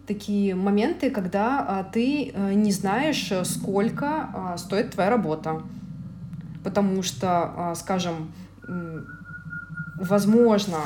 [0.07, 5.61] такие моменты, когда ты не знаешь, сколько стоит твоя работа.
[6.63, 8.33] Потому что, скажем,
[10.03, 10.79] возможно,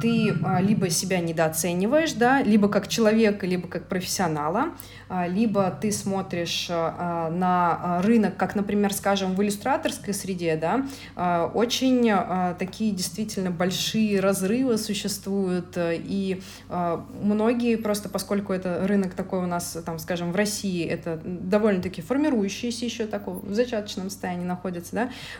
[0.00, 4.70] ты а, либо себя недооцениваешь, да, либо как человека, либо как профессионала,
[5.08, 12.10] а, либо ты смотришь на рынок, как, например, скажем, в иллюстраторской среде, да, очень
[12.58, 19.98] такие действительно большие разрывы существуют, и многие просто, поскольку это рынок такой у нас, там,
[19.98, 24.94] скажем, в России, это довольно-таки формирующийся еще такой в зачаточном состоянии находится,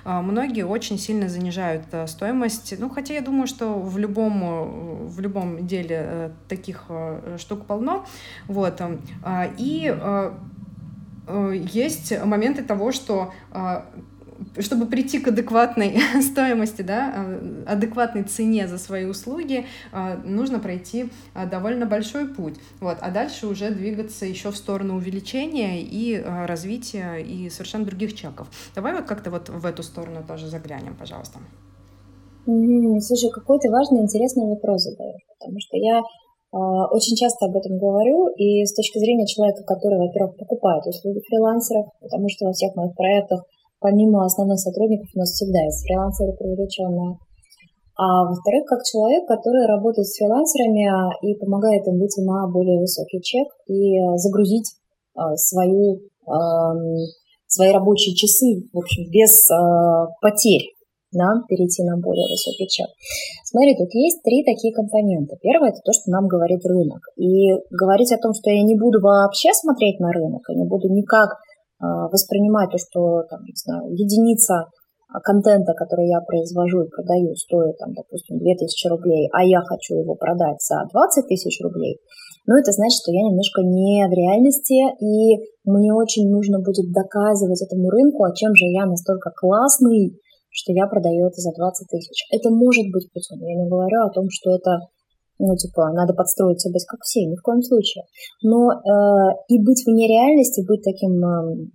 [0.05, 5.21] да, многие очень сильно занижают стоимость, ну, хотя я думаю, что в любом любом, в
[5.21, 8.07] любом деле э, таких э, штук полно.
[8.47, 8.81] Вот.
[9.23, 10.33] А, и э,
[11.73, 13.33] есть моменты того, что
[14.59, 17.15] чтобы прийти к адекватной стоимости, да,
[17.69, 19.67] адекватной цене за свои услуги,
[20.25, 21.13] нужно пройти
[21.51, 22.59] довольно большой путь.
[22.81, 22.99] Вот.
[23.01, 28.49] А дальше уже двигаться еще в сторону увеличения и развития и совершенно других чеков.
[28.75, 31.39] Давай вот как-то вот в эту сторону тоже заглянем, пожалуйста.
[32.47, 36.57] Слушай, какой ты важный, интересный вопрос задаешь, потому что я э,
[36.91, 41.87] очень часто об этом говорю, и с точки зрения человека, который, во-первых, покупает услуги фрилансеров,
[42.01, 43.45] потому что во всех моих проектах,
[43.79, 47.19] помимо основных сотрудников, у нас всегда есть фрилансеры привлеченные.
[47.97, 50.89] А во-вторых, как человек, который работает с фрилансерами
[51.21, 54.73] и помогает им выйти на более высокий чек и загрузить
[55.15, 56.01] э, свою,
[57.47, 59.49] свои рабочие часы, в общем, без
[60.23, 60.80] потерь
[61.13, 62.89] нам перейти на более высокий чек.
[63.45, 65.37] Смотри, тут есть три такие компонента.
[65.43, 67.01] Первое– это то, что нам говорит рынок.
[67.17, 70.89] И говорить о том, что я не буду вообще смотреть на рынок, и не буду
[70.89, 74.71] никак э, воспринимать то, что, там, не знаю, единица
[75.25, 80.15] контента, который я произвожу и продаю, стоит, там, допустим, 2000 рублей, а я хочу его
[80.15, 81.99] продать за 20 тысяч рублей,
[82.47, 87.63] ну, это значит, что я немножко не в реальности, и мне очень нужно будет доказывать
[87.63, 90.19] этому рынку, а чем же я настолько классный,
[90.51, 92.27] что я продаю это за 20 тысяч.
[92.31, 93.41] Это может быть путем.
[93.41, 94.91] Я не говорю о том, что это
[95.41, 98.05] ну, типа, надо подстроиться быть как все, ни в коем случае.
[98.43, 98.77] Но э,
[99.49, 101.67] и быть вне реальности, быть таким, э,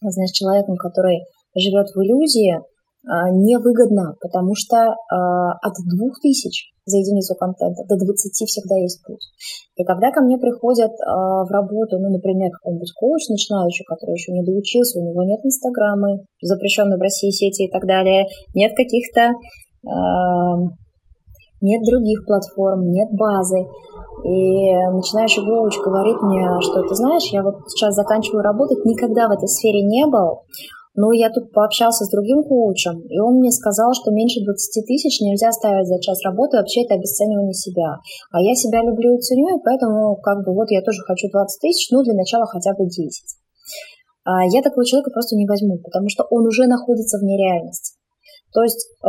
[0.00, 2.62] знаешь, человеком, который живет в иллюзии,
[3.04, 9.24] невыгодно, потому что а, от 2000 за единицу контента до 20 всегда есть путь.
[9.76, 14.32] И когда ко мне приходят а, в работу, ну, например, какой-нибудь коуч начинающий, который еще
[14.32, 19.32] не доучился, у него нет инстаграма, запрещенной в России сети и так далее, нет каких-то
[21.62, 23.66] нет других платформ, нет базы.
[24.24, 29.32] И начинающий коуч говорит мне, что ты знаешь, я вот сейчас заканчиваю работать, никогда в
[29.32, 30.42] этой сфере не был,
[30.94, 35.20] но я тут пообщался с другим коучем, и он мне сказал, что меньше 20 тысяч
[35.20, 37.98] нельзя ставить за час работы, вообще это обесценивание себя.
[38.32, 41.60] А я себя люблю и ценю, и поэтому как бы вот я тоже хочу 20
[41.60, 42.98] тысяч, ну для начала хотя бы 10.
[44.24, 47.96] А я такого человека просто не возьму, потому что он уже находится в нереальности.
[48.52, 49.08] То есть, э,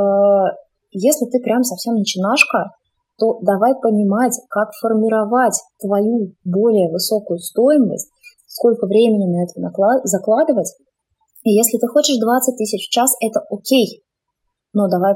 [0.91, 2.71] если ты прям совсем начинашка,
[3.17, 8.09] то давай понимать, как формировать твою более высокую стоимость,
[8.47, 9.53] сколько времени на это
[10.05, 10.73] закладывать,
[11.43, 14.03] и если ты хочешь 20 тысяч в час, это окей.
[14.73, 15.15] Но давай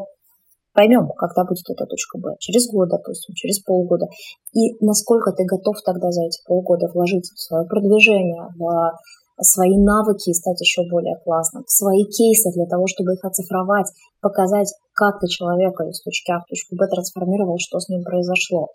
[0.74, 2.36] поймем, когда будет эта точка Б.
[2.40, 4.08] Через год, допустим, через полгода.
[4.54, 8.98] И насколько ты готов тогда за эти полгода вложить в свое продвижение, в
[9.42, 13.88] свои навыки и стать еще более классным, в свои кейсы для того, чтобы их оцифровать,
[14.22, 18.70] показать, как ты человека из точки А в точку Б трансформировал, что с ним произошло,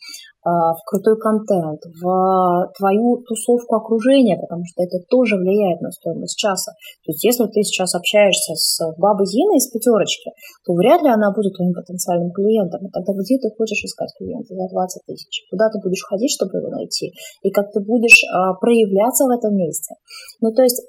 [0.45, 6.39] а, в крутой контент, в твою тусовку окружения, потому что это тоже влияет на стоимость
[6.39, 6.73] часа.
[7.05, 10.31] То есть если ты сейчас общаешься с бабой Зиной из пятерочки,
[10.65, 12.87] то вряд ли она будет твоим потенциальным клиентом.
[12.87, 15.45] И тогда где ты хочешь искать клиента за 20 тысяч?
[15.51, 17.13] Куда ты будешь ходить, чтобы его найти?
[17.43, 19.95] И как ты будешь а, проявляться в этом месте?
[20.41, 20.81] Ну, то есть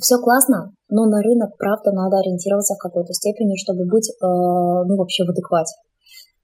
[0.00, 4.96] все классно, но на рынок, правда, надо ориентироваться в какой-то степени, чтобы быть, э, ну,
[4.96, 5.74] вообще в адеквате.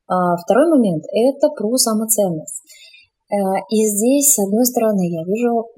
[0.08, 2.62] А второй момент– это про самоценность.
[3.30, 3.36] Э,
[3.70, 5.70] и здесь, с одной стороны, я вижу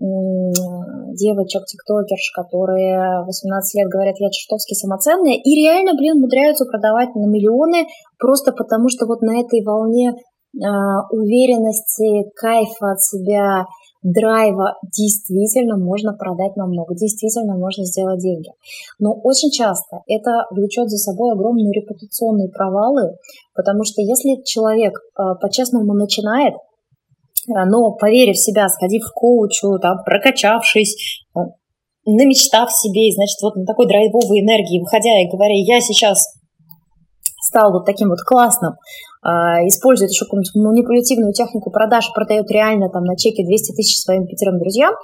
[1.16, 7.26] девочек, тиктокерш, которые 18 лет говорят, я чертовски самоценная, и реально, блин, умудряются продавать на
[7.26, 7.86] миллионы,
[8.18, 10.12] просто потому что вот на этой волне
[10.56, 13.66] а, уверенности, кайфа от себя,
[14.02, 18.50] драйва действительно можно продать намного, действительно можно сделать деньги.
[18.98, 23.16] Но очень часто это влечет за собой огромные репутационные провалы,
[23.54, 26.58] потому что если человек э, по-честному начинает, э,
[27.66, 31.40] но поверив в себя, сходив в коучу, там, прокачавшись, э,
[32.06, 36.36] намечтав себе, значит, вот на такой драйвовой энергии, выходя и говоря, я сейчас
[37.46, 38.74] стал вот таким вот классным,
[39.15, 39.15] а,
[39.66, 44.58] использует еще какую-нибудь манипулятивную технику продаж, продает реально там на чеке 200 тысяч своим пятерым
[44.58, 44.94] друзьям,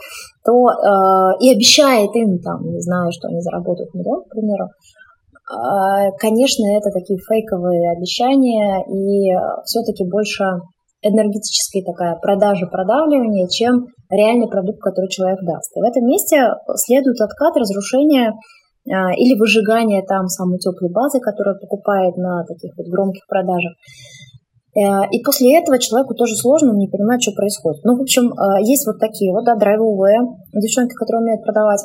[0.45, 6.13] то э, и обещает им там, не знаю, что они заработают миллион, к примеру, э,
[6.19, 10.45] конечно, это такие фейковые обещания и все-таки больше
[11.03, 15.77] энергетическая такая продажа, продавливание, чем реальный продукт, который человек даст.
[15.77, 18.35] И в этом месте следует откат, разрушение а,
[18.85, 23.73] или выжигание там самой теплой базы, которая покупает на таких вот громких продажах.
[24.75, 27.85] Э, и после этого человеку тоже сложно, он не понимает, что происходит.
[27.85, 30.19] Ну, в общем, э, есть вот такие вот, да, драйвовые
[30.53, 31.85] девчонки, которые умеют продавать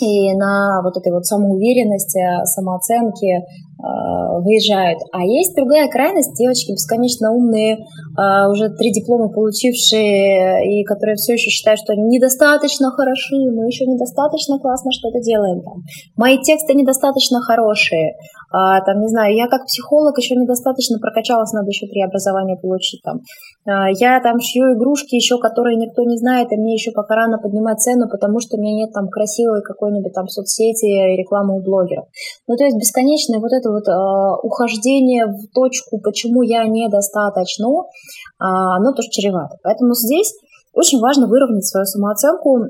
[0.00, 3.42] и на вот этой вот самоуверенности, самооценке, а,
[3.78, 4.98] выезжают.
[5.12, 7.78] А есть другая крайность, девочки бесконечно умные,
[8.16, 13.66] а, уже три диплома получившие, и которые все еще считают, что они недостаточно хороши, мы
[13.66, 15.62] еще недостаточно классно что-то делаем.
[15.62, 15.82] Там.
[16.16, 18.16] Мои тексты недостаточно хорошие.
[18.50, 23.02] А, там, не знаю, я как психолог еще недостаточно прокачалась, надо еще три образования получить.
[23.02, 23.20] Там.
[23.66, 27.38] А, я там шью игрушки еще, которые никто не знает, и мне еще пока рано
[27.38, 32.06] поднимать цену, потому что у меня нет там красивой какой-нибудь там соцсети, рекламы у блогеров.
[32.48, 37.74] Ну, то есть бесконечное вот это вот э, ухождение в точку, почему я недостаточно, э,
[38.38, 39.56] оно тоже чревато.
[39.62, 40.32] Поэтому здесь
[40.72, 42.68] очень важно выровнять свою самооценку э,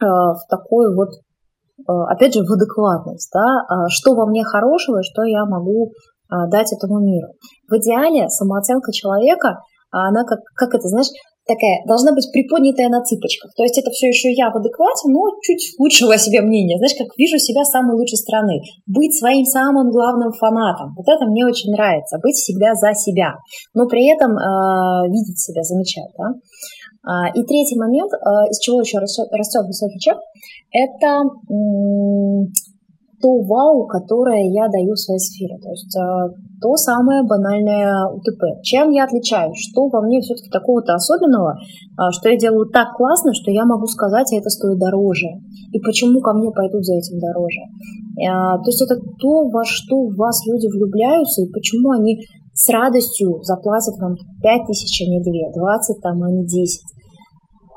[0.00, 1.10] в такой вот
[1.88, 5.92] Э, опять же, в адекватность, да, а что во мне хорошего и что я могу
[6.30, 7.28] а, дать этому миру.
[7.68, 9.60] В идеале самооценка человека,
[9.90, 11.08] она как, как это, знаешь,
[11.46, 13.52] такая, должна быть приподнятая на цыпочках.
[13.54, 16.76] То есть это все еще я в адеквате, но чуть лучшего себе мнения.
[16.78, 18.60] Знаешь, как вижу себя с самой лучшей стороны.
[18.86, 20.94] Быть своим самым главным фанатом.
[20.96, 22.18] Вот это мне очень нравится.
[22.22, 23.36] Быть всегда за себя.
[23.74, 26.10] Но при этом э, видеть себя, замечать.
[26.18, 26.34] Да?
[27.06, 29.28] А, и третий момент, а, из чего еще растет,
[29.66, 30.16] высокий чек,
[30.72, 31.22] это
[33.24, 35.56] то вау, которое я даю в своей сфере.
[35.56, 36.28] То есть а,
[36.60, 38.60] то самое банальное УТП.
[38.62, 39.56] Чем я отличаюсь?
[39.56, 41.56] Что во мне все-таки такого-то особенного,
[42.10, 45.28] что я делаю так классно, что я могу сказать, а это стоит дороже.
[45.72, 47.60] И почему ко мне пойдут за этим дороже?
[48.16, 52.20] То есть это то, во что в вас люди влюбляются, и почему они
[52.52, 56.93] с радостью заплатят вам 5 тысяч, а не 2, 20 там, а не 10.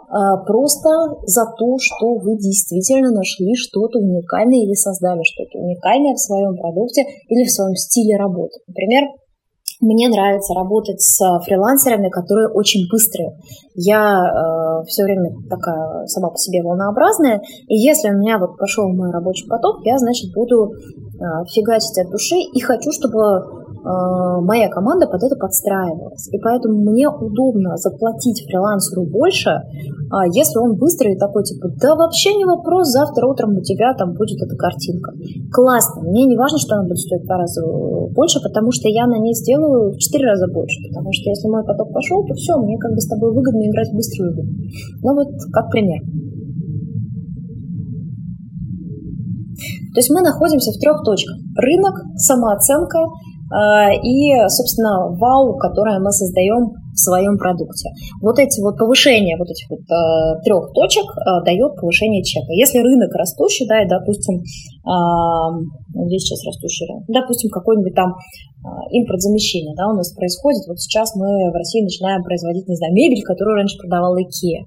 [0.09, 0.89] А, просто
[1.25, 7.03] за то, что вы действительно нашли что-то уникальное или создали что-то уникальное в своем продукте
[7.27, 8.59] или в своем стиле работы.
[8.67, 9.03] Например,
[9.79, 13.37] мне нравится работать с фрилансерами, которые очень быстрые.
[13.75, 18.87] Я э, все время такая сама по себе волнообразная, и если у меня вот пошел
[18.87, 25.07] мой рабочий поток, я, значит, буду э, фигачить от души и хочу, чтобы моя команда
[25.07, 26.27] под это подстраивалась.
[26.31, 29.61] И поэтому мне удобно заплатить фрилансеру больше,
[30.09, 33.93] а, если он быстрый и такой, типа, да вообще не вопрос, завтра утром у тебя
[33.93, 35.11] там будет эта картинка.
[35.51, 36.03] Классно.
[36.03, 37.61] Мне не важно, что она будет стоить в два раза
[38.15, 40.79] больше, потому что я на ней сделаю в четыре раза больше.
[40.89, 43.89] Потому что если мой поток пошел, то все, мне как бы с тобой выгодно играть
[43.89, 44.43] в быструю игру.
[45.03, 46.01] Ну вот, как пример.
[49.93, 51.37] То есть мы находимся в трех точках.
[51.57, 52.99] Рынок, самооценка
[53.49, 57.89] и, собственно, вау, которое мы создаем в своем продукте.
[58.21, 62.51] Вот эти вот повышения вот этих вот э, трех точек э, дает повышение чека.
[62.51, 68.67] Если рынок растущий, да, и, допустим, э, здесь сейчас растущий рынок, допустим, какой-нибудь там э,
[68.97, 73.21] импортзамещение, да, у нас происходит, вот сейчас мы в России начинаем производить, не знаю, мебель,
[73.21, 74.65] которую раньше продавала IKEA.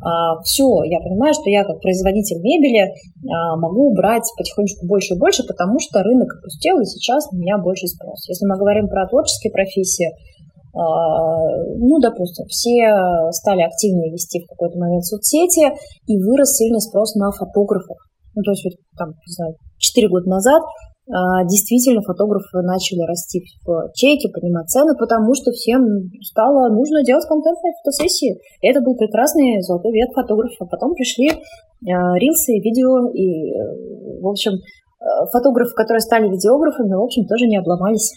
[0.00, 2.94] А, все, я понимаю, что я как производитель мебели
[3.28, 7.58] а, могу брать потихонечку больше и больше, потому что рынок опустел, и сейчас у меня
[7.58, 8.28] больше спрос.
[8.28, 10.37] Если мы говорим про творческие профессии, а,
[10.78, 15.74] ну, допустим, все стали активнее вести в какой-то момент соцсети,
[16.06, 17.96] и вырос сильный спрос на фотографов.
[18.34, 20.62] Ну, то есть, вот, там, не знаю, 4 года назад
[21.10, 27.24] а, действительно фотографы начали расти в чеке, поднимать цены, потому что всем стало нужно делать
[27.26, 28.36] контентные фотосессии.
[28.60, 30.56] И это был прекрасный золотой век фотографов.
[30.60, 36.94] А потом пришли а, рилсы, видео, и, э, в общем, э, фотографы, которые стали видеографами,
[36.94, 38.12] в общем, тоже не обломались.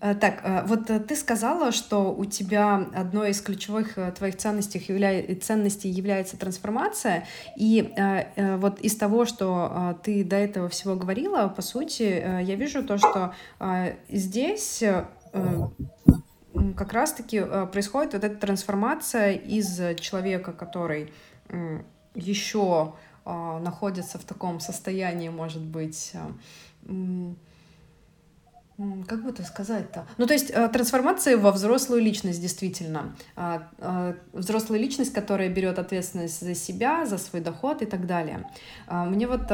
[0.00, 4.84] Э, так, э, вот э, ты сказала, что у тебя одной из ключевых твоих ценностей,
[4.86, 5.34] явля...
[5.40, 7.26] ценностей является трансформация,
[7.56, 7.92] и
[8.36, 13.34] вот из того, что ты до этого всего говорила, по сути, я вижу то, что
[14.08, 14.82] здесь
[16.76, 21.12] как раз-таки происходит вот эта трансформация из человека, который
[22.14, 22.94] еще
[23.24, 26.12] находится в таком состоянии, может быть,
[29.08, 30.06] как бы это сказать-то?
[30.18, 33.16] Ну, то есть э, трансформация во взрослую личность, действительно.
[33.34, 38.48] А, а, взрослая личность, которая берет ответственность за себя, за свой доход и так далее.
[38.86, 39.50] А, мне вот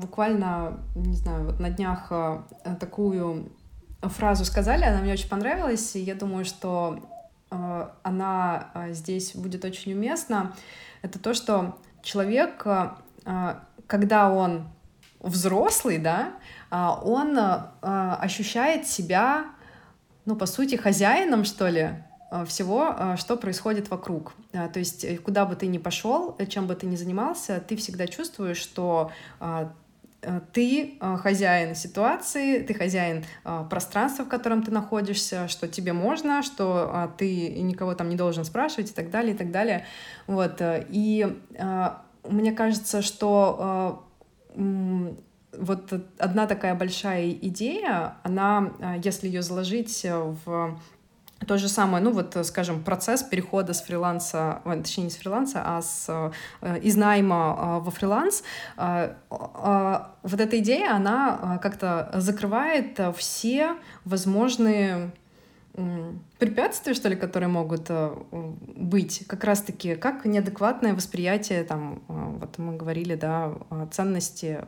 [0.00, 2.12] буквально, не знаю, вот на днях
[2.78, 3.50] такую
[4.02, 7.00] фразу сказали, она мне очень понравилась, и я думаю, что
[7.50, 10.54] она здесь будет очень уместна.
[11.02, 12.64] Это то, что человек,
[13.86, 14.68] когда он
[15.20, 16.34] взрослый, да,
[16.70, 19.46] он а, ощущает себя,
[20.26, 21.90] ну, по сути, хозяином, что ли,
[22.30, 24.34] а, всего, что происходит вокруг.
[24.52, 28.06] То есть, э, куда бы ты ни пошел, чем бы ты ни занимался, ты всегда
[28.06, 29.10] чувствуешь, что
[29.40, 29.70] э,
[30.52, 33.24] ты хозяин ситуации, ты хозяин
[33.70, 38.90] пространства, в котором ты находишься, что тебе можно, что ты никого там не должен спрашивать
[38.90, 39.86] и так далее, и так далее.
[40.26, 40.60] Вот.
[40.60, 41.38] Э, и
[42.28, 44.04] мне кажется, что
[45.60, 50.78] вот одна такая большая идея, она, а, если ее заложить в
[51.46, 55.80] то же самое, ну вот, скажем, процесс перехода с фриланса, точнее не с фриланса, а
[55.80, 58.42] с, э, из найма во фриланс,
[58.76, 65.12] вот эта идея, она как-то закрывает все возможные
[66.38, 72.76] препятствия, что ли, которые могут э, быть, как раз-таки, как неадекватное восприятие, там, вот мы
[72.76, 73.54] говорили, да,
[73.90, 74.60] ценности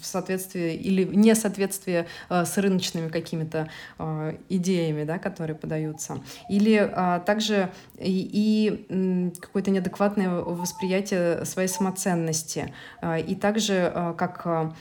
[0.00, 3.68] в соответствии или несоответствии э, с рыночными какими-то
[3.98, 6.18] э, идеями, да, которые подаются.
[6.48, 12.72] Или э, также и, и какое-то неадекватное восприятие своей самоценности.
[13.02, 14.74] Э, и также как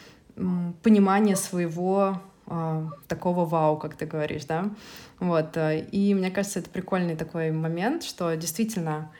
[0.84, 2.22] понимание своего
[3.08, 4.70] такого вау, как ты говоришь, да.
[5.20, 5.58] Вот.
[5.58, 9.12] И мне кажется, это прикольный такой момент, что действительно,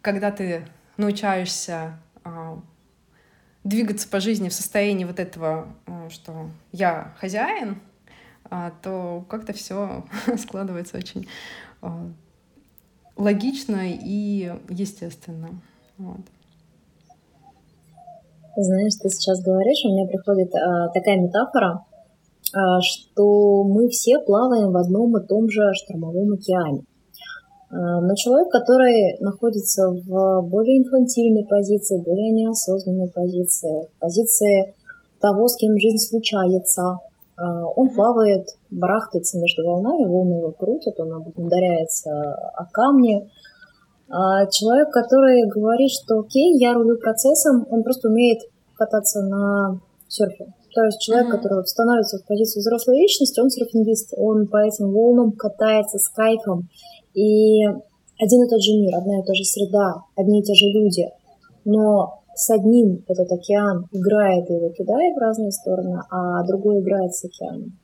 [0.00, 0.66] когда ты
[0.96, 1.98] научаешься
[3.68, 7.80] двигаться по жизни в состоянии вот этого, э, что я хозяин,
[8.50, 10.04] а, то как-то все
[10.38, 11.28] складывается очень
[11.82, 11.88] э,
[13.16, 15.50] логично и естественно.
[15.98, 16.20] Вот.
[18.56, 21.84] Знаешь, ты сейчас говоришь, у меня приходит а, такая метафора,
[22.52, 26.80] а, что мы все плаваем в одном и том же штормовом океане.
[26.80, 26.97] Э,
[27.70, 34.74] но человек, который находится в более инфантильной позиции, более неосознанной позиции, позиции
[35.20, 36.98] того, с кем жизнь случается,
[37.36, 37.42] э,
[37.76, 42.10] он плавает, барахтается между волнами, волны его крутят, он ударяется
[42.54, 43.28] о камни.
[44.10, 48.38] А человек, который говорит, что окей, я рулю процессом, он просто умеет
[48.76, 50.46] кататься на серфе.
[50.74, 51.36] То есть человек, mm-hmm.
[51.38, 56.68] который становится в позицию взрослой личности, он серфингист, он по этим волнам катается с кайфом.
[57.14, 60.66] И один и тот же мир, одна и та же среда, одни и те же
[60.66, 61.08] люди.
[61.64, 67.14] Но с одним этот океан играет и его кидает в разные стороны, а другой играет
[67.14, 67.78] с океаном.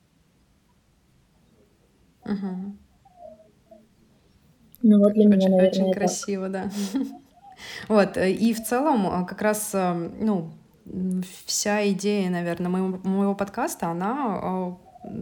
[2.25, 2.77] Угу.
[4.83, 6.70] Ну вот для меня, наверное, Очень красиво, да.
[7.89, 10.51] Вот, и в целом а, как раз, а, ну,
[11.47, 14.77] вся идея, наверное, моего, моего подкаста, она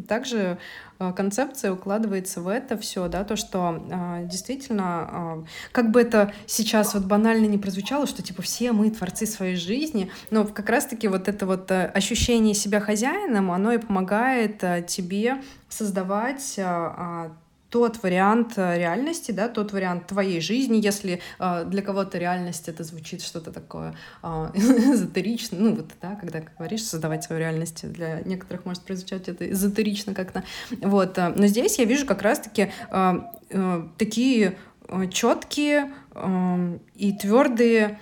[0.08, 0.58] также
[0.98, 6.32] а, концепция укладывается в это все, да, то, что э, действительно, э, как бы это
[6.46, 11.08] сейчас вот банально не прозвучало, что типа все мы творцы своей жизни, но как раз-таки
[11.08, 17.30] вот это вот э, ощущение себя хозяином, оно и помогает э, тебе создавать э,
[17.72, 22.84] тот вариант э, реальности, да, тот вариант твоей жизни, если э, для кого-то реальность это
[22.84, 28.66] звучит что-то такое э, эзотерично, ну вот, да, когда говоришь создавать свою реальность, для некоторых
[28.66, 30.44] может прозвучать это эзотерично как-то,
[30.82, 33.14] вот, э, но здесь я вижу как раз-таки э,
[33.48, 34.58] э, такие
[34.88, 37.98] э, четкие э, и твердые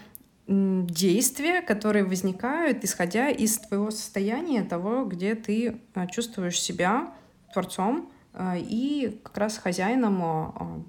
[0.48, 7.14] действия, которые возникают, исходя из твоего состояния, того, где ты э, чувствуешь себя
[7.52, 10.83] творцом, и как раз хозяином, а, а,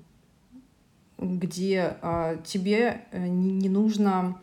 [1.17, 1.97] где
[2.43, 4.39] тебе э, не нужно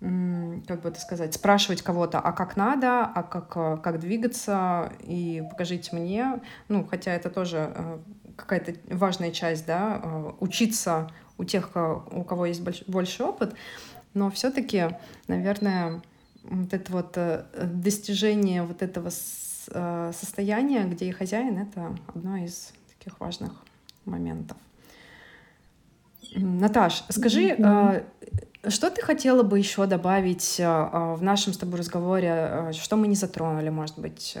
[0.00, 5.94] как бы это сказать, спрашивать кого-то, а как надо, а как, как двигаться, и покажите
[5.94, 7.98] мне, ну, хотя это тоже э,
[8.34, 10.02] какая-то важная часть, да,
[10.40, 11.70] учиться у тех,
[12.10, 13.54] у кого есть больш, больше опыт,
[14.12, 14.88] но все-таки,
[15.28, 16.02] наверное,
[16.42, 19.10] вот это вот э, достижение вот этого
[19.64, 23.52] состояние, где и хозяин— это одно из таких важных
[24.04, 24.56] моментов.
[26.34, 28.04] Наташ, скажи, mm-hmm.
[28.68, 33.16] что ты хотела бы еще добавить э, в нашем с тобой разговоре, что мы не
[33.16, 34.36] затронули, может быть,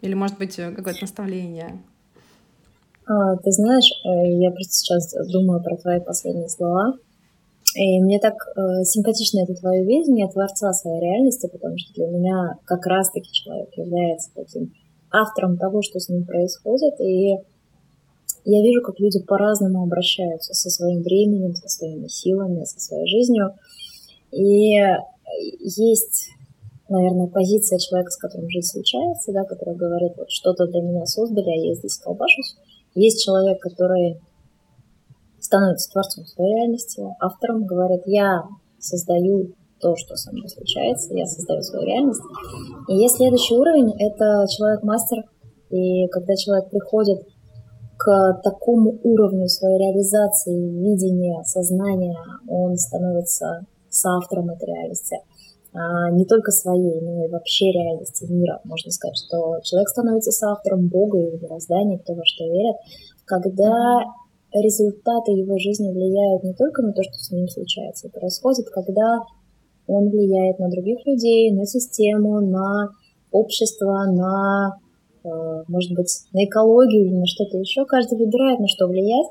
[0.00, 1.78] или, может быть, какое-то наставление?
[3.06, 6.94] А, ты знаешь, э, я просто сейчас думаю про твои последние слова.
[7.76, 12.54] И мне так э, симпатично это твое видение творца своей реальности, потому что для меня
[12.64, 14.72] как раз-таки человек является таким
[15.10, 16.98] автором того, что с ним происходит.
[17.00, 17.36] И
[18.44, 23.52] я вижу, как люди по-разному обращаются со своим временем, со своими силами, со своей жизнью.
[24.32, 24.78] И
[25.60, 26.30] есть,
[26.88, 31.50] наверное, позиция человека, с которым жизнь случается, да, который говорит, вот что-то для меня создали,
[31.50, 32.56] а я здесь колбашусь.
[32.94, 34.18] Есть человек, который
[35.46, 38.44] становится творцом своей реальности, автором, говорит, я
[38.78, 42.22] создаю то, что со мной случается, я создаю свою реальность.
[42.88, 45.24] И есть следующий уровень, это человек-мастер,
[45.70, 47.26] и когда человек приходит
[47.96, 52.18] к такому уровню своей реализации, видения, сознания,
[52.48, 55.18] он становится соавтором этой реальности.
[55.72, 58.60] А, не только своей, но и вообще реальности мира.
[58.64, 62.76] Можно сказать, что человек становится соавтором Бога и мироздания, кто во что верит,
[63.24, 64.00] когда
[64.62, 69.20] результаты его жизни влияют не только на то, что с ним случается, происходит, когда
[69.86, 72.90] он влияет на других людей, на систему, на
[73.30, 74.78] общество, на,
[75.24, 77.84] э, может быть, на экологию или на что-то еще.
[77.84, 79.28] Каждый выбирает, на что влиять,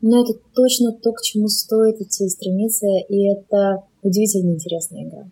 [0.00, 5.24] но это точно то, к чему стоит идти и стремиться, и это удивительно интересная игра.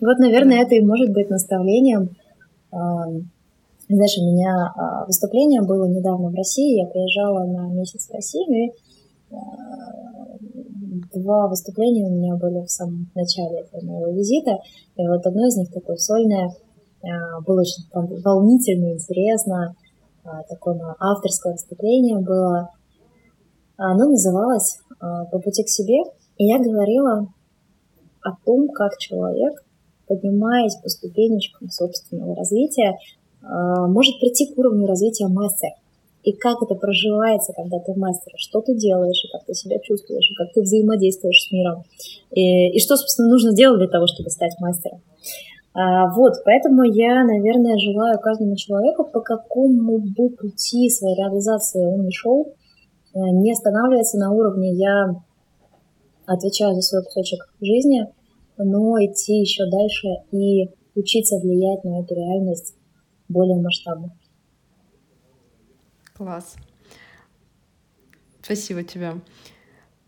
[0.00, 2.10] Вот, наверное, это и может быть наставлением.
[3.88, 8.46] Знаешь, у меня а, выступление было недавно в России, я приезжала на месяц в Россию,
[8.48, 8.72] и
[9.30, 9.36] а,
[11.12, 14.52] два выступления у меня были в самом начале этого моего визита,
[14.96, 16.54] и вот одно из них такое сольное,
[17.02, 19.74] а, было очень волнительно, интересно,
[20.48, 22.70] такое авторское выступление было.
[23.76, 25.98] Оно называлось «По пути к себе»,
[26.38, 27.28] и я говорила
[28.22, 29.62] о том, как человек
[30.06, 32.96] поднимаясь по ступенечкам собственного развития,
[33.46, 35.74] может прийти к уровню развития мастера.
[36.24, 40.30] И как это проживается, когда ты мастер, что ты делаешь, и как ты себя чувствуешь,
[40.30, 41.84] и как ты взаимодействуешь с миром,
[42.30, 45.02] и, и что, собственно, нужно делать для того, чтобы стать мастером.
[45.74, 52.04] А, вот, поэтому я, наверное, желаю каждому человеку, по какому бы пути своей реализации он
[52.04, 52.54] не шел,
[53.12, 55.16] а, не останавливаться на уровне «я
[56.26, 58.06] отвечаю за свой кусочек жизни»,
[58.56, 62.76] но идти еще дальше и учиться влиять на эту реальность
[63.28, 64.16] более масштабно.
[66.14, 66.56] Класс.
[68.42, 69.20] Спасибо тебе.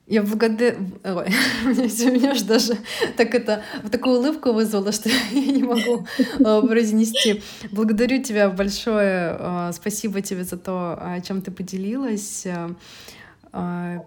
[0.07, 0.77] Я благодарю...
[1.03, 1.27] Ой,
[1.65, 2.79] меня же даже
[3.17, 6.07] так это, такую улыбку вызвала, что я не могу
[6.39, 7.43] э, произнести.
[7.73, 9.37] Благодарю тебя большое.
[9.39, 12.47] Э, спасибо тебе за то, чем ты поделилась.
[12.47, 14.01] Э,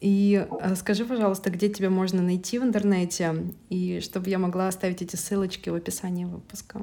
[0.00, 3.36] и э, скажи, пожалуйста, где тебя можно найти в интернете,
[3.68, 6.82] и чтобы я могла оставить эти ссылочки в описании выпуска.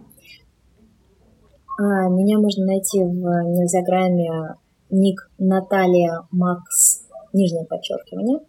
[1.82, 4.56] А, меня можно найти в Нельзяграме
[4.90, 8.40] ник Наталья Макс, нижнее подчеркивание.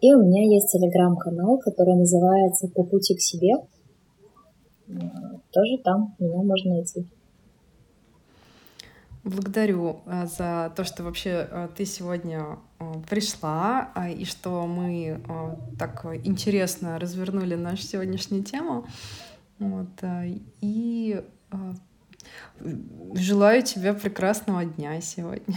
[0.00, 3.52] И у меня есть телеграм-канал, который называется «По пути к себе».
[5.52, 7.06] Тоже там меня можно найти.
[9.22, 15.20] Благодарю э, за то, что вообще э, ты сегодня э, пришла и что мы
[15.78, 18.86] так интересно развернули нашу сегодняшнюю тему.
[19.60, 20.02] Вот.
[20.60, 21.22] И
[23.14, 25.56] желаю тебе прекрасного дня сегодня.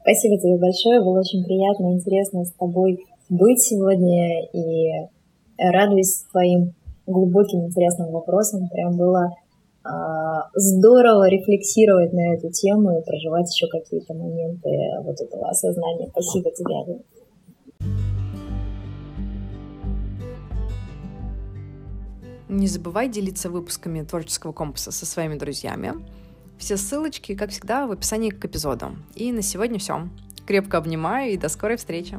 [0.00, 1.00] Спасибо тебе большое.
[1.00, 4.44] Было очень приятно и интересно с тобой быть сегодня.
[4.52, 5.08] И
[5.58, 6.74] радуюсь твоим
[7.06, 8.68] глубоким интересным вопросам.
[8.68, 9.34] Прям было
[9.82, 14.70] а, здорово рефлексировать на эту тему и проживать еще какие-то моменты
[15.02, 16.08] вот этого осознания.
[16.10, 17.00] Спасибо тебе.
[22.48, 25.94] Не забывай делиться выпусками Творческого компаса со своими друзьями.
[26.58, 28.96] Все ссылочки, как всегда, в описании к эпизоду.
[29.14, 30.08] И на сегодня все.
[30.46, 32.18] Крепко обнимаю и до скорой встречи.